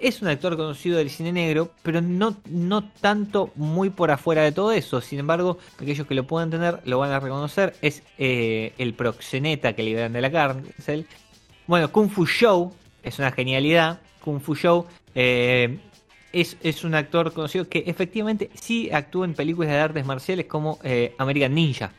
es 0.00 0.22
un 0.22 0.28
actor 0.28 0.56
conocido 0.56 0.98
del 0.98 1.10
cine 1.10 1.32
negro, 1.32 1.70
pero 1.82 2.00
no, 2.00 2.36
no 2.48 2.84
tanto 2.84 3.52
muy 3.54 3.90
por 3.90 4.10
afuera 4.10 4.42
de 4.42 4.52
todo 4.52 4.72
eso. 4.72 5.00
Sin 5.00 5.18
embargo, 5.18 5.58
aquellos 5.78 6.06
que 6.06 6.14
lo 6.14 6.26
puedan 6.26 6.50
tener 6.50 6.80
lo 6.84 6.98
van 6.98 7.12
a 7.12 7.20
reconocer. 7.20 7.76
Es 7.82 8.02
eh, 8.18 8.72
el 8.78 8.94
proxeneta 8.94 9.74
que 9.74 9.82
liberan 9.82 10.12
de 10.12 10.20
la 10.20 10.32
cárcel. 10.32 11.06
Bueno, 11.66 11.92
Kung 11.92 12.08
Fu 12.08 12.26
Show 12.26 12.72
es 13.02 13.18
una 13.18 13.30
genialidad. 13.30 14.00
Kung 14.20 14.40
Fu 14.40 14.54
Show 14.54 14.86
eh, 15.14 15.78
es, 16.32 16.56
es 16.62 16.82
un 16.84 16.94
actor 16.94 17.32
conocido 17.32 17.68
que 17.68 17.84
efectivamente 17.86 18.50
sí 18.54 18.90
actúa 18.90 19.26
en 19.26 19.34
películas 19.34 19.70
de 19.70 19.78
artes 19.78 20.06
marciales 20.06 20.46
como 20.46 20.78
eh, 20.82 21.14
American 21.18 21.54
Ninja. 21.54 21.92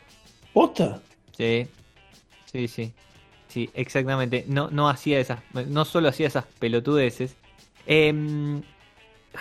¿Posta? 0.53 1.01
Sí, 1.37 1.67
sí, 2.51 2.67
sí. 2.67 2.93
Sí, 3.47 3.69
exactamente. 3.73 4.45
No, 4.47 4.69
no 4.71 4.89
hacía 4.89 5.19
esas, 5.19 5.39
no 5.67 5.83
solo 5.83 6.07
hacía 6.07 6.27
esas 6.27 6.45
pelotudeces. 6.57 7.35
Em, 7.85 8.61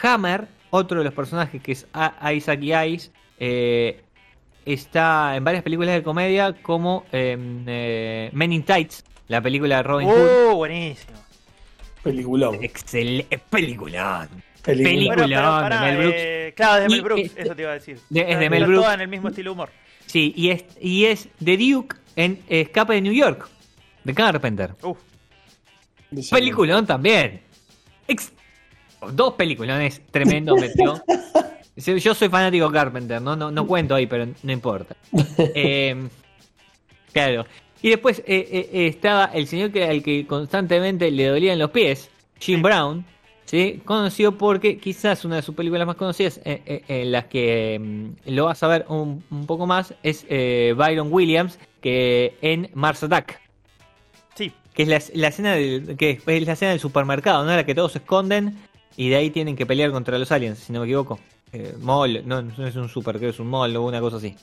Hammer, 0.03 0.47
otro 0.71 0.99
de 0.99 1.05
los 1.05 1.15
personajes 1.15 1.61
que 1.63 1.73
es 1.73 1.87
Isaac 2.35 2.61
y 2.63 2.75
Ice, 2.75 3.11
eh, 3.39 4.01
está 4.65 5.37
en 5.37 5.45
varias 5.45 5.63
películas 5.63 5.95
de 5.95 6.03
comedia 6.03 6.53
como 6.63 7.05
em, 7.13 7.65
eh, 7.67 8.31
Men 8.33 8.53
in 8.53 8.63
Tights, 8.63 9.05
la 9.29 9.41
película 9.41 9.77
de 9.79 9.83
Robin 9.83 10.09
Hood. 10.09 10.29
¡Oh, 10.51 10.55
buenísimo! 10.57 11.19
Peliculón. 12.03 12.63
Excelente 12.63 13.39
película. 13.39 14.29
Peliculón. 14.63 15.17
Película. 15.17 15.17
Bueno, 15.17 15.27
pero 15.29 15.55
de 15.57 15.61
pará, 15.63 15.81
Mel 15.83 15.97
Brooks. 15.99 16.15
eh, 16.19 16.53
claro, 16.57 16.77
es 16.77 16.83
de 16.83 16.89
Mel 16.89 17.03
Brooks, 17.03 17.33
eso 17.37 17.55
te 17.57 17.63
iba 17.63 17.71
a 17.71 17.75
decir. 17.75 17.99
de- 18.09 18.21
es 18.33 18.39
de 18.39 18.51
Mel 18.51 18.65
Brooks. 18.65 18.83
todas 18.83 18.95
en 18.95 19.01
el 19.03 19.09
mismo 19.09 19.29
estilo 19.29 19.51
de 19.51 19.53
humor. 19.53 19.71
Sí, 20.07 20.33
y 20.37 20.51
es, 20.51 20.65
y 20.81 21.05
es 21.07 21.29
de 21.39 21.57
Duke 21.57 21.97
en 22.17 22.41
Escape 22.49 22.95
de 22.95 23.01
New 23.01 23.13
York, 23.13 23.49
de 24.05 24.15
Carpenter. 24.15 24.75
Uf, 24.83 24.99
Peliculón 26.31 26.87
también. 26.87 27.41
Ex- 28.11 28.33
Dos 29.15 29.35
peliculones 29.35 30.03
tremendos 30.11 30.61
metió. 30.61 31.03
Yo 31.77 32.15
soy 32.15 32.29
fanático 32.29 32.67
de 32.69 32.75
Carpenter, 32.75 33.23
no, 33.23 33.35
no, 33.35 33.51
no 33.51 33.67
cuento 33.67 33.95
ahí, 33.95 34.07
pero 34.07 34.27
no 34.43 34.53
importa. 34.53 34.95
Eh, 35.55 36.09
claro. 37.13 37.47
Y 37.81 37.89
después 37.89 38.19
eh, 38.27 38.69
eh, 38.73 38.87
estaba 38.89 39.25
el 39.33 39.47
señor 39.47 39.73
que, 39.73 39.85
al 39.85 40.03
que 40.03 40.27
constantemente 40.27 41.11
le 41.11 41.27
dolían 41.29 41.59
los 41.59 41.71
pies, 41.71 42.11
Jim. 42.39 42.61
Brown, 42.61 43.07
¿sí? 43.47 43.81
conocido 43.87 44.37
porque 44.37 44.77
quizás 44.77 45.25
una 45.25 45.37
de 45.37 45.43
sus 45.43 45.55
películas 45.55 45.87
más 45.87 45.97
conocidas, 45.97 46.39
en 46.45 47.11
las 47.13 47.25
que 47.25 47.79
mm, 47.81 48.31
lo 48.35 48.45
vas 48.45 48.63
a 48.63 48.67
ver 48.69 48.85
un, 48.89 49.25
un 49.31 49.47
poco 49.47 49.67
más, 49.67 49.95
es 50.03 50.27
Byron 50.29 51.11
Williams, 51.11 51.59
que 51.81 52.37
en 52.43 52.69
Mars 52.75 53.03
Attack. 53.03 53.41
Que 54.75 54.83
es 54.85 54.89
la, 54.89 55.03
la 55.15 55.29
escena 55.29 55.55
del, 55.55 55.97
que 55.97 56.21
es 56.25 56.47
la 56.47 56.53
escena 56.53 56.71
del 56.73 56.81
supermercado, 56.81 57.45
¿no? 57.45 57.55
La 57.55 57.65
que 57.65 57.75
todos 57.75 57.93
se 57.93 57.99
esconden 57.99 58.57
y 58.97 59.09
de 59.09 59.17
ahí 59.17 59.31
tienen 59.31 59.57
que 59.57 59.67
pelear 59.67 59.91
contra 59.91 60.19
los 60.19 60.31
aliens, 60.33 60.59
si 60.59 60.73
no 60.73 60.81
me 60.81 60.87
equivoco. 60.87 61.19
Eh, 61.53 61.75
mall, 61.81 62.23
no, 62.27 62.43
no 62.43 62.67
es 62.67 62.77
un 62.77 62.89
super, 62.89 63.17
creo 63.19 63.31
que 63.31 63.35
es 63.35 63.41
un 63.41 63.49
mall 63.49 63.75
o 63.77 63.83
una 63.83 64.01
cosa 64.01 64.19
así. 64.19 64.37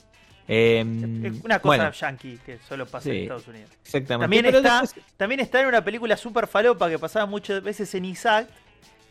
Eh, 0.46 0.80
Es 0.80 1.44
una 1.44 1.58
cosa 1.58 1.76
bueno, 1.76 1.92
yankee 1.92 2.38
que 2.44 2.58
solo 2.66 2.86
pasa 2.86 3.04
Sí. 3.04 3.10
en 3.10 3.22
Estados 3.22 3.48
Unidos. 3.48 3.70
exactamente. 3.84 4.24
También 4.24 4.44
Pero 4.44 4.58
está, 4.58 4.80
después- 4.80 5.04
también 5.16 5.40
está 5.40 5.60
en 5.60 5.66
una 5.68 5.84
película 5.84 6.16
super 6.16 6.46
falopa 6.46 6.88
que 6.88 6.98
pasaba 6.98 7.26
muchas 7.26 7.62
veces 7.62 7.94
en 7.94 8.04
Isaac, 8.06 8.48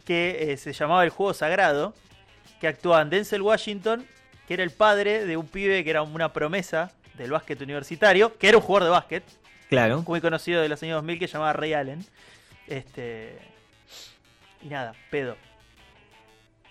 que 0.06 0.52
eh, 0.54 0.58
se 0.58 0.74
llamaba 0.74 1.04
El 1.04 1.10
Juego 1.12 1.34
Sagrado, 1.34 1.94
que 2.60 2.68
actuaban 2.68 3.10
Denzel 3.10 3.42
Washington, 3.42 4.06
que 4.48 4.54
era 4.56 4.64
el 4.64 4.72
padre 4.72 5.26
de 5.26 5.38
un 5.38 5.46
pibe 5.48 5.84
que 5.84 5.90
era 5.92 6.02
una 6.02 6.34
promesa 6.34 6.92
del 7.18 7.32
básquet 7.32 7.62
universitario, 7.62 8.36
que 8.38 8.48
era 8.50 8.58
un 8.58 8.64
jugador 8.64 8.86
de 8.86 8.92
básquet, 8.92 9.24
claro. 9.70 10.04
muy 10.08 10.22
conocido 10.22 10.62
de 10.62 10.70
los 10.70 10.82
años 10.84 10.96
2000, 10.96 11.20
que 11.20 11.28
se 11.28 11.34
llamaba 11.34 11.54
Ray 11.54 11.74
Allen. 11.74 12.06
Este... 12.68 13.38
Y 14.64 14.68
nada, 14.70 14.94
pedo. 15.12 15.36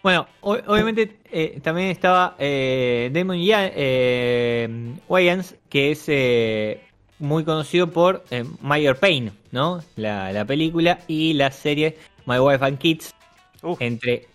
Bueno, 0.03 0.29
o- 0.41 0.59
obviamente 0.67 1.19
eh, 1.33 1.59
también 1.63 1.89
estaba 1.89 2.37
eh, 2.39 3.11
Damon 3.13 3.39
eh, 3.41 4.95
Wayans, 5.09 5.57
que 5.69 5.91
es 5.93 6.05
eh, 6.09 6.81
muy 7.19 7.45
conocido 7.45 7.91
por 7.91 8.25
Mayor 8.61 8.99
Pain, 8.99 9.33
¿no? 9.51 9.83
La, 9.97 10.33
la 10.33 10.45
película 10.45 10.99
y 11.09 11.33
la 11.33 11.51
serie 11.51 11.97
My 12.25 12.39
Wife 12.39 12.65
and 12.65 12.79
Kids, 12.79 13.15
Uf, 13.63 13.81
entre 13.81 14.29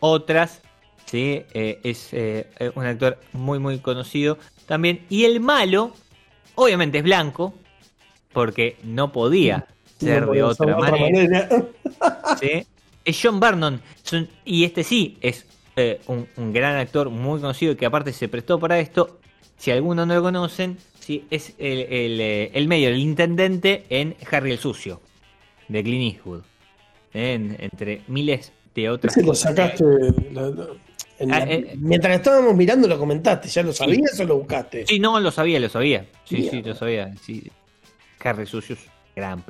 otras. 0.00 0.62
¿sí? 1.04 1.44
Es 1.52 2.12
un 2.74 2.84
actor 2.86 3.18
muy, 3.32 3.58
muy 3.58 3.80
conocido 3.80 4.38
también. 4.66 5.04
Y 5.10 5.24
el 5.24 5.40
malo, 5.40 5.92
obviamente 6.54 6.98
es 6.98 7.04
blanco, 7.04 7.54
porque 8.32 8.76
no 8.84 9.12
podía 9.12 9.66
ser 9.98 10.26
No 10.26 10.32
de 10.32 10.42
otra 10.42 10.76
manera. 10.76 11.48
manera. 11.48 11.48
¿sí? 12.40 12.66
Es 13.04 13.20
John 13.22 13.40
Barnon. 13.40 13.80
Y 14.44 14.64
este 14.64 14.84
sí 14.84 15.16
es 15.20 15.46
eh, 15.76 16.00
un, 16.06 16.26
un 16.36 16.52
gran 16.52 16.76
actor 16.76 17.10
muy 17.10 17.40
conocido 17.40 17.76
que 17.76 17.86
aparte 17.86 18.12
se 18.12 18.28
prestó 18.28 18.58
para 18.58 18.78
esto. 18.78 19.18
Si 19.56 19.70
alguno 19.70 20.06
no 20.06 20.14
lo 20.14 20.22
conocen, 20.22 20.76
sí, 21.00 21.24
es 21.30 21.54
el, 21.58 21.80
el, 21.80 22.20
eh, 22.20 22.50
el 22.54 22.68
medio, 22.68 22.88
el 22.90 22.98
intendente 22.98 23.84
en 23.88 24.14
Harry 24.30 24.52
el 24.52 24.58
Sucio, 24.58 25.00
de 25.68 25.82
Clint 25.82 26.14
Eastwood. 26.14 26.42
En- 27.14 27.56
entre 27.58 28.02
miles 28.06 28.52
de 28.74 28.90
otras 28.90 29.16
Ese 29.16 29.22
lo 29.22 29.28
cosas. 29.28 29.50
sacaste. 29.56 29.82
lo- 30.32 30.76
en 31.20 31.32
Ah, 31.34 31.40
la- 31.40 31.50
eh, 31.52 31.74
mientras 31.76 32.14
estábamos 32.16 32.54
mirando, 32.54 32.86
lo 32.86 32.96
comentaste. 32.98 33.48
¿Ya 33.48 33.64
lo 33.64 33.72
sabías 33.72 34.20
o 34.20 34.24
lo 34.24 34.36
buscaste? 34.38 34.86
Sí, 34.86 35.00
no, 35.00 35.18
lo 35.18 35.32
sabía, 35.32 35.58
lo 35.58 35.68
sabía. 35.68 36.06
Sí, 36.24 36.48
sí, 36.48 36.62
lo 36.62 36.74
sabía. 36.76 37.12
Sí. 37.20 37.50
Harry 38.24 38.46
Sucio 38.46 38.74
es 38.74 38.86
gran. 39.16 39.44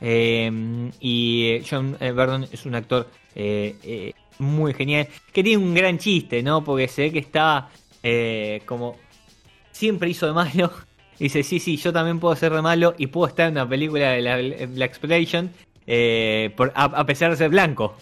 Eh, 0.00 0.90
y 1.00 1.46
eh, 1.48 1.64
John 1.68 1.96
eh, 2.00 2.12
Verdon 2.12 2.46
es 2.50 2.66
un 2.66 2.74
actor 2.74 3.08
eh, 3.34 4.12
muy 4.38 4.74
genial, 4.74 5.08
que 5.32 5.42
tiene 5.42 5.62
un 5.64 5.74
gran 5.74 5.98
chiste, 5.98 6.42
¿no? 6.42 6.62
Porque 6.64 6.88
se 6.88 7.02
ve 7.02 7.12
que 7.12 7.18
está 7.20 7.68
eh, 8.02 8.62
como 8.66 8.96
siempre 9.72 10.10
hizo 10.10 10.26
de 10.26 10.32
malo. 10.32 10.72
Dice, 11.18 11.44
sí, 11.44 11.60
sí, 11.60 11.76
yo 11.76 11.92
también 11.92 12.18
puedo 12.18 12.34
ser 12.34 12.52
de 12.52 12.60
malo 12.60 12.94
y 12.98 13.06
puedo 13.06 13.28
estar 13.28 13.46
en 13.46 13.52
una 13.52 13.68
película 13.68 14.10
de 14.10 14.20
la 14.20 14.36
Black 14.66 14.90
Exploitation 14.90 15.50
eh, 15.86 16.52
por- 16.56 16.72
a, 16.74 16.84
a 16.86 17.06
pesar 17.06 17.30
de 17.30 17.36
ser 17.36 17.50
blanco. 17.50 17.96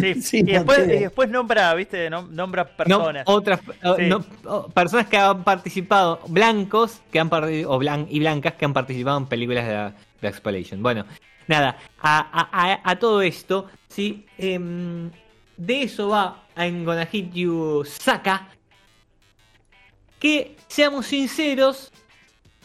Sí. 0.00 0.14
Sí, 0.22 0.38
y, 0.38 0.42
después, 0.44 0.78
y 0.86 0.98
después 1.00 1.28
nombra, 1.30 1.74
viste, 1.74 2.10
Nom- 2.10 2.28
nombra 2.28 2.64
No, 2.64 2.76
personas. 2.76 3.22
otras 3.26 3.60
o- 3.84 3.96
Sí. 3.96 4.02
no, 4.06 4.24
o- 4.44 4.68
personas 4.68 5.06
que 5.08 5.16
han 5.16 5.42
participado, 5.44 6.20
blancos 6.28 7.00
que 7.12 7.18
han 7.20 7.28
o 7.66 7.78
blan- 7.78 8.06
y 8.08 8.20
blancas 8.20 8.54
que 8.54 8.64
han 8.64 8.72
participado 8.72 9.18
en 9.18 9.26
películas 9.26 9.66
de 9.66 9.72
la, 9.74 9.94
Exploitation. 10.28 10.82
Bueno, 10.82 11.04
nada, 11.48 11.76
a, 12.00 12.18
a- 12.18 12.72
a- 12.72 12.80
a 12.90 12.96
todo 12.98 13.20
esto, 13.22 13.66
sí, 13.88 14.26
em, 14.38 15.10
de 15.56 15.82
eso 15.82 16.08
va 16.08 16.44
Hit 17.06 17.32
You 17.32 17.84
Saka. 17.84 18.48
Que 20.18 20.56
seamos 20.68 21.06
sinceros, 21.06 21.90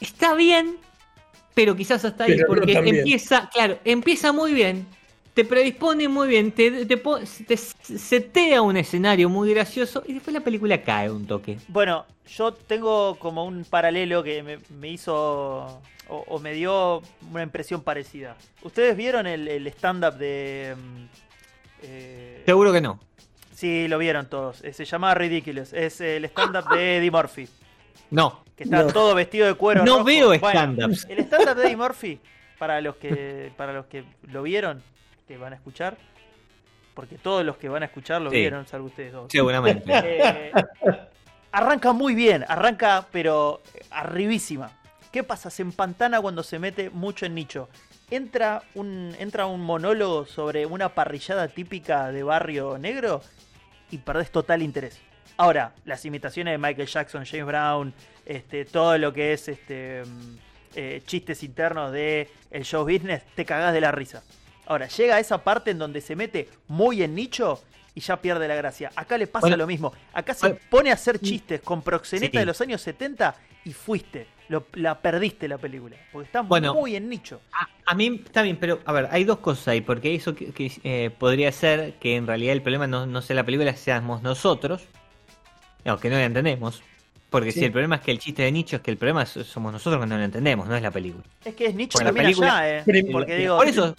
está 0.02 0.34
bien, 0.36 0.75
pero 1.54 1.75
quizás 1.75 2.04
hasta 2.04 2.25
ahí, 2.25 2.34
Pero 2.36 2.48
porque 2.48 2.74
empieza, 2.74 3.50
claro, 3.50 3.80
empieza 3.86 4.34
muy 4.34 4.54
bien, 4.54 4.86
te 5.36 5.46
predispone 5.46 6.08
muy 6.08 6.27
bien, 6.30 6.51
te, 6.51 6.86
te, 6.86 6.98
te 6.98 7.58
setea 7.58 8.62
un 8.63 8.77
escenario 8.77 9.30
muy 9.30 9.54
gracioso 9.54 10.01
y 10.08 10.13
después 10.13 10.34
la 10.34 10.39
película 10.42 10.82
cae 10.82 11.12
un 11.12 11.27
toque. 11.27 11.60
Bueno, 11.68 12.06
yo 12.27 12.54
tengo 12.54 13.15
como 13.20 13.46
un 13.46 13.65
paralelo 13.65 14.24
que 14.24 14.42
me, 14.42 14.58
me 14.80 14.88
hizo 14.89 15.13
o, 16.08 16.24
o 16.27 16.39
me 16.39 16.54
dio 16.54 17.01
una 17.32 17.44
impresión 17.44 17.82
parecida. 17.82 18.36
¿Ustedes 18.63 18.96
vieron 18.96 19.27
el, 19.27 19.48
el 19.48 19.68
stand-up 19.68 20.15
de... 20.18 20.75
mm, 20.77 21.06
eh, 21.84 22.44
Seguro 22.46 22.72
que 22.72 22.82
no. 22.82 23.00
sí, 23.54 23.88
lo 23.88 23.98
vieron 23.98 24.27
todos. 24.30 24.63
Eh, 24.63 24.72
se 24.74 24.86
llamaba 24.86 25.15
Ridiculous. 25.15 25.74
Es 25.74 26.00
el 26.01 26.25
stand-up 26.25 26.70
de 26.74 26.98
Eddie 26.98 27.12
Murphy. 27.12 27.48
No, 28.12 28.44
que 28.56 28.63
está 28.63 28.84
No. 28.84 28.94
todo 28.94 29.15
vestido 29.15 29.48
de 29.48 29.56
cuero. 29.56 29.84
no 29.84 29.94
rojo. 29.98 30.04
veo 30.06 30.27
Bueno, 30.39 30.48
stand-ups. 30.50 31.08
El 31.10 31.20
stand-up 31.20 31.56
de 31.56 31.63
Eddie 31.65 31.75
Murphy, 31.77 32.20
para 32.58 32.80
los 32.82 32.96
que 32.96 33.51
para 33.58 33.74
los 33.74 33.88
que 33.88 34.04
lo 34.32 34.44
vieron, 34.44 34.82
que 35.27 35.38
van 35.38 35.53
a 35.53 35.55
escuchar, 35.55 35.98
porque 36.94 37.17
todos 37.17 37.46
los 37.46 37.58
que 37.58 37.70
van 37.70 37.84
a 37.84 37.88
escuchar 37.88 38.22
lo 38.22 38.29
Sí. 38.29 38.38
vieron, 38.38 38.67
salvo 38.67 38.88
ustedes 38.88 39.13
dos. 39.13 39.32
Seguramente. 39.32 39.84
Eh, 40.05 40.51
arranca 41.51 41.94
muy 41.94 42.15
bien, 42.15 42.46
arranca 42.48 43.08
pero 43.12 43.62
arribísima. 43.89 44.72
¿Qué 45.12 45.24
pasa? 45.24 45.50
Se 45.50 45.62
empantana 45.62 46.20
cuando 46.22 46.44
se 46.44 46.60
mete 46.60 46.89
mucho 46.89 47.25
en 47.25 47.36
nicho. 47.36 47.70
Entra 48.12 48.62
un, 48.75 49.15
entra 49.17 49.46
un 49.46 49.62
monólogo 49.62 50.25
sobre 50.25 50.65
una 50.65 50.89
parrillada 50.89 51.48
típica 51.48 52.12
de 52.12 52.22
barrio 52.24 52.77
negro 52.77 53.22
y 53.89 53.98
perdés 53.98 54.29
total 54.32 54.62
interés. 54.62 55.00
Ahora, 55.38 55.74
las 55.86 56.05
imitaciones 56.05 56.53
de 56.53 56.58
Michael 56.58 56.88
Jackson, 56.88 57.25
James 57.25 57.46
Brown, 57.46 57.94
este, 58.25 58.65
todo 58.65 58.98
lo 58.98 59.12
que 59.13 59.34
es 59.34 59.48
este, 59.48 60.03
mm, 60.05 60.38
eh, 60.75 61.01
chistes 61.05 61.44
internos 61.44 61.91
de 61.91 62.29
el 62.51 62.63
show 62.63 62.84
business, 62.84 63.24
te 63.36 63.46
cagás 63.46 63.74
de 63.74 63.82
la 63.82 63.91
risa. 63.91 64.22
Ahora, 64.68 64.88
llega 64.88 65.16
a 65.16 65.20
esa 65.20 65.44
parte 65.44 65.72
en 65.72 65.78
donde 65.80 66.02
se 66.02 66.16
mete 66.16 66.50
muy 66.68 67.04
en 67.04 67.14
nicho 67.16 67.62
y 67.94 68.00
ya 68.02 68.18
pierde 68.22 68.48
la 68.48 68.56
gracia. 68.56 68.92
Acá 68.96 69.18
le 69.18 69.28
pasa 69.28 69.44
Bueno, 69.44 69.58
lo 69.58 69.68
mismo. 69.68 69.94
Acá 70.14 70.34
se 70.34 70.48
bueno, 70.48 70.60
pone 70.70 70.90
a 70.92 70.94
hacer 70.96 71.20
chistes 71.20 71.62
con 71.62 71.82
proxeneta 71.82 72.32
Sí. 72.34 72.38
de 72.40 72.46
los 72.46 72.60
años 72.62 72.82
70 72.82 73.36
y 73.64 73.74
fuiste. 73.74 74.28
Lo- 74.48 74.68
la 74.74 75.00
perdiste 75.00 75.48
la 75.48 75.58
película. 75.58 75.96
Porque 76.12 76.28
está 76.28 76.42
Bueno. 76.42 76.74
muy 76.76 76.96
en 76.96 77.10
nicho. 77.10 77.42
A, 77.52 77.68
a 77.92 77.96
mí 77.96 78.22
está 78.24 78.44
bien, 78.44 78.58
pero 78.58 78.80
a 78.86 78.92
ver, 78.92 79.08
hay 79.12 79.24
dos 79.24 79.40
cosas 79.40 79.70
ahí, 79.70 79.82
porque 79.82 80.14
eso 80.14 80.36
que, 80.36 80.52
que, 80.52 80.72
eh, 80.84 81.10
podría 81.18 81.52
ser 81.52 81.94
que 81.96 82.16
en 82.16 82.28
realidad 82.28 82.54
el 82.54 82.62
problema 82.62 82.86
no, 82.86 83.08
no 83.08 83.22
sea 83.24 83.36
la 83.36 83.44
película, 83.44 83.76
seamos 83.76 84.22
nosotros, 84.22 84.84
no, 85.84 86.00
que 86.00 86.10
no 86.10 86.16
la 86.18 86.26
entendemos. 86.26 86.84
Porque 87.32 87.52
Sí. 87.52 87.60
si 87.60 87.66
el 87.66 87.72
problema 87.72 87.96
es 87.96 88.02
que 88.02 88.12
el 88.12 88.20
chiste 88.20 88.44
de 88.44 88.52
nicho 88.52 88.76
es 88.78 88.82
que 88.84 88.92
el 88.92 88.98
problema 88.98 89.26
somos 89.26 89.74
nosotros 89.74 90.00
que 90.02 90.08
no 90.08 90.18
lo 90.18 90.24
entendemos, 90.24 90.68
no 90.68 90.76
es 90.76 90.82
la 90.84 90.92
película. 90.92 91.24
Es 91.44 91.56
que 91.56 91.66
es 91.66 91.76
nicho 91.76 91.94
Porque 91.94 92.06
también 92.06 92.26
película- 92.28 92.58
allá, 92.60 92.78
eh. 92.80 92.84
Pero- 92.86 93.08
Porque 93.12 93.36
digo, 93.36 93.58
Por 93.58 93.68
eso, 93.68 93.96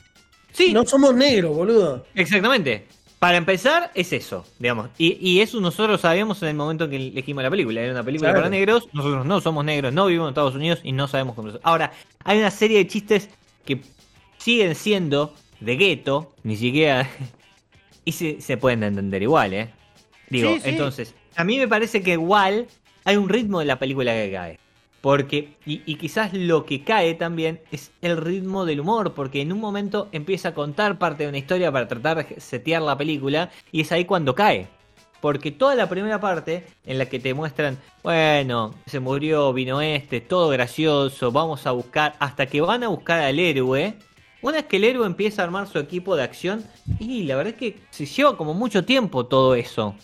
sí, 0.57 0.73
No 0.73 0.85
somos 0.87 1.15
negros, 1.15 1.55
boludo. 1.57 2.05
exactamente. 2.15 2.87
Para 3.19 3.39
empezar, 3.39 3.91
es 3.95 4.13
eso, 4.13 4.45
digamos. 4.59 4.91
Y, 4.99 5.17
y 5.27 5.41
eso 5.41 5.59
nosotros 5.61 5.89
lo 5.91 5.99
sabíamos 5.99 6.43
en 6.43 6.49
el 6.51 6.55
momento 6.55 6.85
en 6.85 6.91
que 6.91 6.97
elegimos 6.97 7.43
la 7.43 7.51
película. 7.51 7.81
Era 7.81 7.93
una 7.93 8.05
película 8.05 8.29
Claro. 8.31 8.43
para 8.43 8.51
negros, 8.51 8.89
nosotros 8.93 9.25
no 9.25 9.41
somos 9.41 9.65
negros, 9.65 9.93
no 9.95 10.07
vivimos 10.07 10.27
en 10.27 10.31
Estados 10.31 10.55
Unidos 10.55 10.81
y 10.83 10.93
no 10.93 11.09
sabemos 11.09 11.35
cómo. 11.35 11.51
Ahora, 11.63 11.93
hay 12.25 12.39
una 12.39 12.51
serie 12.51 12.77
de 12.79 12.87
chistes 12.87 13.31
que 13.65 13.81
siguen 14.39 14.75
siendo 14.75 15.35
de 15.61 15.77
gueto, 15.77 16.35
ni 16.43 16.57
siquiera. 16.57 17.09
y 18.05 18.13
se, 18.13 18.41
se 18.43 18.59
pueden 18.59 18.83
entender 18.83 19.23
igual, 19.23 19.55
¿eh? 19.55 19.71
Digo, 20.29 20.53
Sí, 20.55 20.61
sí. 20.61 20.69
entonces, 20.69 21.15
a 21.37 21.45
mí 21.45 21.57
me 21.59 21.69
parece 21.69 22.03
que 22.03 22.13
igual 22.13 22.67
hay 23.05 23.17
un 23.17 23.29
ritmo 23.31 23.61
de 23.61 23.65
la 23.65 23.79
película 23.79 24.13
que 24.13 24.31
cae. 24.33 24.59
Porque, 25.07 25.55
y, 25.65 25.83
y 25.87 25.95
quizás 25.99 26.33
lo 26.33 26.67
que 26.67 26.83
cae 26.83 27.15
también 27.15 27.61
es 27.71 27.93
el 28.03 28.17
ritmo 28.17 28.65
del 28.65 28.81
humor, 28.81 29.15
porque 29.15 29.41
en 29.41 29.53
un 29.53 29.61
momento 29.61 30.09
empieza 30.11 30.49
a 30.49 30.55
contar 30.55 30.99
parte 30.99 31.23
de 31.23 31.29
una 31.29 31.39
historia 31.39 31.71
para 31.71 31.87
tratar 31.87 32.27
de 32.27 32.41
setear 32.41 32.83
la 32.83 32.99
película, 32.99 33.53
y 33.71 33.83
es 33.83 33.93
ahí 33.93 34.05
cuando 34.05 34.35
cae. 34.35 34.67
Porque 35.21 35.53
toda 35.53 35.77
la 35.77 35.89
primera 35.89 36.19
parte, 36.19 36.67
en 36.85 36.99
la 36.99 37.07
que 37.07 37.21
te 37.21 37.35
muestran, 37.35 37.79
bueno, 38.03 38.75
se 38.87 38.99
murió, 38.99 39.53
vino 39.53 39.81
este, 39.81 40.21
todo 40.21 40.49
gracioso, 40.49 41.31
vamos 41.31 41.69
a 41.69 41.71
buscar, 41.71 42.17
hasta 42.19 42.47
que 42.47 42.61
van 42.61 42.83
a 42.83 42.89
buscar 42.89 43.21
al 43.21 43.39
héroe. 43.39 43.95
Una 44.43 44.57
vez 44.57 44.67
que 44.67 44.79
el 44.79 44.83
héroe 44.83 45.07
empieza 45.07 45.41
a 45.41 45.45
armar 45.45 45.69
su 45.69 45.79
equipo 45.79 46.17
de 46.17 46.25
acción, 46.25 46.65
y 46.99 47.23
la 47.23 47.37
verdad 47.37 47.53
es 47.53 47.61
que 47.61 47.81
se 47.91 48.07
lleva 48.07 48.37
como 48.37 48.55
mucho 48.55 48.85
tiempo 48.85 49.25
todo 49.25 49.55
eso. 49.55 49.95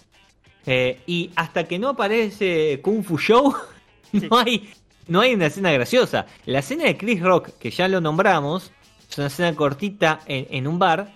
Eh, 0.64 1.00
y 1.08 1.32
hasta 1.34 1.64
que 1.64 1.80
no 1.80 1.88
aparece 1.88 2.80
Kung 2.84 3.02
Fu 3.02 3.18
Show, 3.18 3.52
no 4.12 4.38
hay, 4.38 4.70
no 5.08 5.20
hay 5.20 5.34
una 5.34 5.46
escena 5.46 5.70
graciosa. 5.72 6.26
La 6.46 6.60
escena 6.60 6.84
de 6.84 6.96
Chris 6.96 7.20
Rock, 7.20 7.50
que 7.58 7.70
ya 7.70 7.88
lo 7.88 8.00
nombramos, 8.00 8.72
es 9.10 9.18
una 9.18 9.26
escena 9.28 9.54
cortita 9.54 10.20
en, 10.26 10.46
en 10.50 10.66
un 10.66 10.78
bar, 10.78 11.08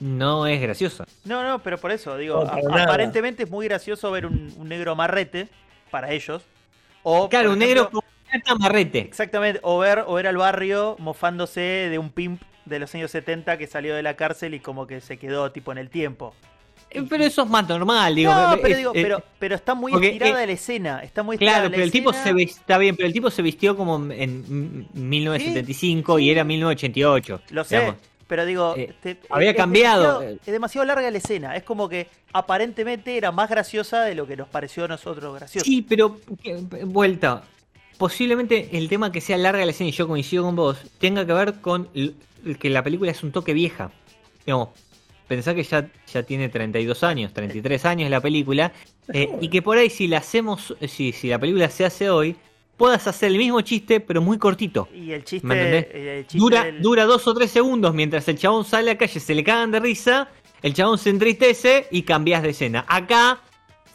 no 0.00 0.46
es 0.46 0.60
graciosa. 0.60 1.04
No, 1.24 1.42
no, 1.42 1.58
pero 1.60 1.78
por 1.78 1.90
eso, 1.90 2.16
digo, 2.16 2.44
No, 2.44 2.50
a- 2.50 2.84
aparentemente 2.84 3.42
es 3.44 3.50
muy 3.50 3.66
gracioso 3.66 4.10
ver 4.10 4.26
un, 4.26 4.54
un 4.56 4.68
negro 4.68 4.94
marrete 4.94 5.48
para 5.90 6.12
ellos. 6.12 6.42
O, 7.02 7.28
Claro, 7.28 7.52
un 7.52 7.58
negro 7.58 7.90
con 7.90 8.02
un 8.34 8.42
tamarrete. 8.42 8.98
Exactamente, 9.00 9.60
o 9.62 9.78
ver, 9.78 10.04
o 10.06 10.14
ver 10.14 10.26
al 10.26 10.36
barrio 10.36 10.96
mofándose 10.98 11.60
de 11.60 11.98
un 11.98 12.10
pimp 12.10 12.42
de 12.66 12.78
los 12.78 12.94
años 12.94 13.10
70 13.10 13.56
que 13.56 13.66
salió 13.66 13.94
de 13.94 14.02
la 14.02 14.14
cárcel 14.14 14.52
y 14.54 14.60
como 14.60 14.86
que 14.86 15.00
se 15.00 15.16
quedó 15.18 15.50
tipo 15.52 15.72
en 15.72 15.78
el 15.78 15.88
tiempo. 15.90 16.34
Eh, 16.90 17.02
Pero 17.08 17.24
eso 17.24 17.42
es 17.42 17.50
más 17.50 17.68
normal, 17.68 18.14
digo. 18.14 18.32
no, 18.32 18.56
pero, 18.62 18.68
es- 18.68 18.76
digo, 18.78 18.92
eh, 18.94 19.02
pero, 19.02 19.22
pero 19.38 19.54
está 19.56 19.74
muy 19.74 19.92
porque, 19.92 20.06
estirada 20.08 20.42
eh, 20.42 20.46
la 20.46 20.52
escena. 20.52 21.00
Está 21.02 21.22
muy 21.22 21.36
Claro, 21.36 21.64
la 21.64 21.70
pero 21.70 21.82
el 21.82 21.90
tipo 21.90 22.10
escena. 22.10 22.24
se 22.24 22.32
vis- 22.32 22.50
está 22.56 22.78
bien, 22.78 22.96
pero 22.96 23.06
el 23.06 23.12
tipo 23.12 23.30
se 23.30 23.42
vistió 23.42 23.76
como 23.76 23.96
en 24.10 24.86
1975 24.94 26.18
y 26.18 26.30
era 26.30 26.44
1988. 26.44 27.40
Lo 27.50 27.64
sé, 27.64 27.76
digamos. 27.78 28.00
pero 28.26 28.44
digo, 28.46 28.74
Eh, 28.76 28.94
te- 29.02 29.18
había 29.30 29.50
es 29.50 29.56
cambiado. 29.56 30.20
demasiado- 30.20 30.40
es 30.46 30.52
demasiado 30.52 30.84
larga 30.86 31.10
la 31.10 31.18
escena. 31.18 31.56
Es 31.56 31.62
como 31.62 31.88
que 31.88 32.08
aparentemente 32.32 33.16
era 33.16 33.32
más 33.32 33.48
graciosa 33.50 34.02
de 34.02 34.14
lo 34.14 34.26
que 34.26 34.36
nos 34.36 34.48
pareció 34.48 34.84
a 34.84 34.88
nosotros 34.88 35.34
gracioso. 35.34 35.64
Sí, 35.64 35.82
pero 35.86 36.18
vuelta. 36.84 37.42
Posiblemente 37.98 38.68
el 38.78 38.88
tema 38.88 39.10
que 39.10 39.20
sea 39.20 39.36
larga 39.36 39.64
la 39.64 39.72
escena 39.72 39.88
y 39.88 39.92
yo 39.92 40.06
coincido 40.06 40.44
con 40.44 40.54
vos 40.56 40.78
tenga 40.98 41.26
que 41.26 41.32
ver 41.32 41.54
con 41.60 41.88
que 42.60 42.70
la 42.70 42.82
película 42.84 43.10
es 43.10 43.22
un 43.22 43.32
toque 43.32 43.52
vieja. 43.52 43.90
Digamos, 44.46 44.68
pensá 45.28 45.54
que 45.54 45.62
ya, 45.62 45.88
ya 46.12 46.22
tiene 46.24 46.48
32 46.48 47.04
años, 47.04 47.32
33 47.34 47.84
años 47.84 48.10
la 48.10 48.20
película 48.20 48.72
eh, 49.12 49.28
y 49.40 49.48
que 49.48 49.62
por 49.62 49.76
ahí 49.78 49.90
si 49.90 50.08
la 50.08 50.18
hacemos, 50.18 50.74
si, 50.88 51.12
si 51.12 51.28
la 51.28 51.38
película 51.38 51.68
se 51.70 51.84
hace 51.84 52.10
hoy, 52.10 52.34
puedas 52.76 53.06
hacer 53.06 53.30
el 53.32 53.38
mismo 53.38 53.60
chiste 53.60 54.00
pero 54.00 54.20
muy 54.22 54.38
cortito. 54.38 54.88
Y 54.94 55.12
el 55.12 55.24
chiste, 55.24 55.46
¿Me 55.46 55.54
entendés? 55.54 55.86
el 55.94 56.22
chiste 56.26 56.38
Dura, 56.38 56.64
del- 56.64 56.82
dura 56.82 57.04
dos 57.04 57.26
o 57.28 57.34
tres 57.34 57.50
segundos 57.50 57.94
mientras 57.94 58.26
el 58.28 58.38
chabón 58.38 58.64
sale 58.64 58.90
a 58.90 58.94
la 58.94 58.98
calle, 58.98 59.20
se 59.20 59.34
le 59.34 59.44
cagan 59.44 59.70
de 59.70 59.80
risa, 59.80 60.28
el 60.62 60.74
chabón 60.74 60.98
se 60.98 61.10
entristece 61.10 61.86
y 61.90 62.02
cambias 62.02 62.42
de 62.42 62.50
escena. 62.50 62.84
Acá 62.88 63.40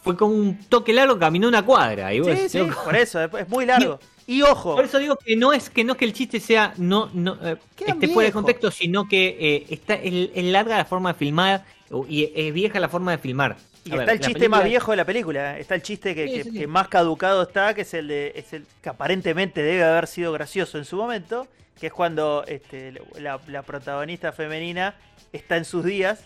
fue 0.02 0.16
como 0.16 0.34
un 0.34 0.58
toque 0.68 0.92
largo, 0.92 1.18
caminó 1.18 1.48
una 1.48 1.64
cuadra. 1.64 2.12
Y 2.14 2.20
vos 2.20 2.38
Sí, 2.38 2.48
sí, 2.48 2.58
por 2.84 2.94
eso, 2.94 3.22
es, 3.24 3.32
es 3.34 3.48
muy 3.48 3.64
largo. 3.66 3.98
Y 4.02 4.13
ojo, 4.42 4.74
Por 4.76 4.84
eso 4.84 4.98
digo 4.98 5.16
que 5.16 5.36
no 5.36 5.52
es 5.52 5.68
que 5.70 5.84
no 5.84 5.92
es 5.92 5.98
que 5.98 6.04
el 6.06 6.12
chiste 6.12 6.40
sea 6.40 6.72
no 6.78 7.10
no 7.12 7.36
eh, 7.42 7.56
esté 7.86 8.08
fuera 8.08 8.28
de 8.28 8.32
contexto, 8.32 8.70
sino 8.70 9.06
que 9.06 9.36
eh, 9.38 9.66
está 9.70 9.94
es, 9.94 10.30
es 10.34 10.44
larga 10.44 10.76
la 10.78 10.84
forma 10.84 11.12
de 11.12 11.18
filmar 11.18 11.64
y 12.08 12.30
es 12.34 12.52
vieja 12.54 12.80
la 12.80 12.88
forma 12.88 13.10
de 13.12 13.18
filmar. 13.18 13.56
y 13.84 13.92
A 13.92 13.96
ver, 13.96 14.00
está 14.02 14.12
el 14.12 14.18
chiste 14.20 14.34
película- 14.34 14.56
más 14.58 14.64
viejo 14.68 14.90
de 14.92 14.96
la 14.96 15.04
película. 15.04 15.56
¿eh? 15.58 15.60
Está 15.60 15.74
el 15.74 15.82
chiste 15.82 16.14
que, 16.14 16.26
Sí, 16.28 16.34
que- 16.34 16.44
sí, 16.44 16.50
sí. 16.52 16.58
que 16.60 16.66
más 16.66 16.88
caducado 16.88 17.42
está, 17.42 17.74
que 17.74 17.82
es 17.82 17.92
el 17.94 18.08
de 18.08 18.32
es 18.34 18.52
el 18.54 18.64
que 18.82 18.88
aparentemente 18.88 19.62
debe 19.62 19.84
haber 19.84 20.06
sido 20.06 20.32
gracioso 20.32 20.78
en 20.78 20.86
su 20.86 20.96
momento, 20.96 21.46
que 21.78 21.88
es 21.88 21.92
cuando 21.92 22.44
este, 22.48 22.92
la, 23.20 23.38
la 23.48 23.62
protagonista 23.62 24.32
femenina 24.32 24.94
está 25.32 25.56
en 25.58 25.64
sus 25.66 25.84
días 25.84 26.24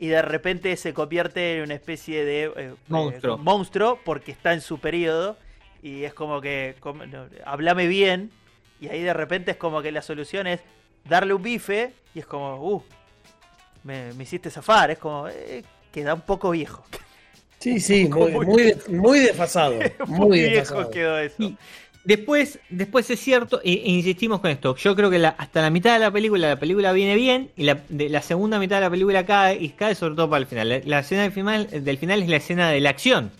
y 0.00 0.08
de 0.08 0.22
repente 0.22 0.74
se 0.76 0.92
convierte 0.94 1.58
en 1.58 1.62
una 1.64 1.74
especie 1.74 2.24
de 2.24 2.52
eh, 2.56 2.74
Monstruo. 2.88 3.38
monstruo 3.38 4.00
porque 4.04 4.32
está 4.32 4.52
en 4.54 4.62
su 4.62 4.78
periodo 4.78 5.36
y 5.82 6.04
es 6.04 6.14
como 6.14 6.40
que 6.40 6.74
como- 6.80 7.06
no, 7.06 7.26
hablame 7.44 7.86
bien 7.86 8.30
y 8.80 8.88
ahí 8.88 9.02
de 9.02 9.12
repente 9.14 9.52
es 9.52 9.56
como 9.56 9.82
que 9.82 9.92
la 9.92 10.02
solución 10.02 10.46
es 10.46 10.60
darle 11.08 11.34
un 11.34 11.42
bife 11.42 11.92
y 12.14 12.18
es 12.20 12.26
como 12.26 12.56
uh 12.56 12.82
me, 13.84 14.12
me 14.14 14.24
hiciste 14.24 14.50
zafar 14.50 14.90
es 14.90 14.98
como 14.98 15.28
eh, 15.28 15.62
queda 15.92 16.14
un 16.14 16.20
poco 16.22 16.50
viejo 16.50 16.84
Sí, 17.58 17.78
sí, 17.80 18.08
muy, 18.08 18.32
Muy- 18.32 18.46
muy, 18.46 18.62
de- 18.62 18.78
muy 18.88 19.18
desfasado. 19.20 19.78
muy, 20.06 20.18
Muy 20.28 20.38
viejo 20.40 20.60
desfasado. 20.60 20.90
quedó 20.90 21.18
eso 21.18 21.42
Y 21.42 21.56
después, 22.04 22.58
después 22.70 23.10
es 23.10 23.20
cierto, 23.20 23.60
e, 23.62 23.72
e 23.72 23.90
insistimos 23.90 24.40
con 24.40 24.50
esto. 24.50 24.74
Yo 24.76 24.96
creo 24.96 25.10
que 25.10 25.18
la- 25.18 25.34
hasta 25.36 25.60
la 25.60 25.68
mitad 25.68 25.92
de 25.92 25.98
la 25.98 26.10
película, 26.10 26.48
la 26.48 26.58
película 26.58 26.92
viene 26.92 27.16
bien, 27.16 27.50
y 27.56 27.64
la, 27.64 27.78
de, 27.90 28.08
la 28.08 28.22
segunda 28.22 28.58
mitad 28.58 28.76
de 28.76 28.80
la 28.82 28.90
película 28.90 29.26
cae, 29.26 29.56
y 29.60 29.68
cae 29.70 29.94
sobre 29.94 30.14
todo 30.14 30.30
para 30.30 30.40
el 30.40 30.46
final. 30.46 30.70
La, 30.70 30.80
la 30.86 30.98
escena 31.00 31.22
del 31.22 31.32
final, 31.32 31.68
del 31.84 31.98
final 31.98 32.22
es 32.22 32.28
la 32.30 32.36
escena 32.36 32.70
de 32.70 32.80
la 32.80 32.88
acción. 32.90 33.30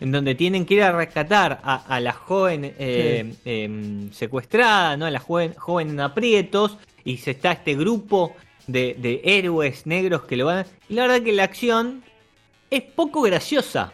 En 0.00 0.12
donde 0.12 0.34
tienen 0.34 0.64
que 0.64 0.74
ir 0.74 0.82
a 0.82 0.92
rescatar 0.92 1.60
a, 1.62 1.76
a 1.94 2.00
la 2.00 2.12
joven 2.12 2.74
eh, 2.78 3.34
em, 3.44 4.10
secuestrada, 4.12 4.96
¿no? 4.96 5.06
A 5.06 5.10
la 5.10 5.20
joven, 5.20 5.54
joven 5.54 5.90
en 5.90 6.00
aprietos. 6.00 6.78
Y 7.04 7.18
se 7.18 7.32
está 7.32 7.52
este 7.52 7.74
grupo 7.74 8.34
de, 8.66 8.96
de 8.98 9.20
héroes 9.24 9.86
negros 9.86 10.22
que 10.22 10.36
lo 10.36 10.46
van 10.46 10.58
a... 10.58 10.66
Y 10.88 10.94
la 10.94 11.02
verdad 11.02 11.22
que 11.22 11.32
la 11.32 11.44
acción 11.44 12.02
es 12.70 12.82
poco 12.82 13.22
graciosa. 13.22 13.92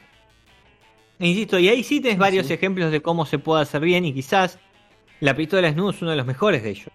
Insisto, 1.19 1.59
y 1.59 1.69
ahí 1.69 1.83
sí 1.83 2.01
tenés 2.01 2.19
varios 2.19 2.47
Sí. 2.47 2.53
ejemplos 2.53 2.91
de 2.93 3.01
cómo 3.01 3.25
se 3.27 3.39
puede 3.39 3.63
hacer 3.63 3.81
bien 3.81 4.05
y 4.05 4.13
quizás 4.13 4.59
la 5.21 5.35
pistola 5.35 5.63
desnudo 5.67 5.91
es 5.91 6.03
uno 6.03 6.11
de 6.11 6.17
los 6.19 6.27
mejores 6.27 6.63
de 6.63 6.71
ellos. 6.71 6.89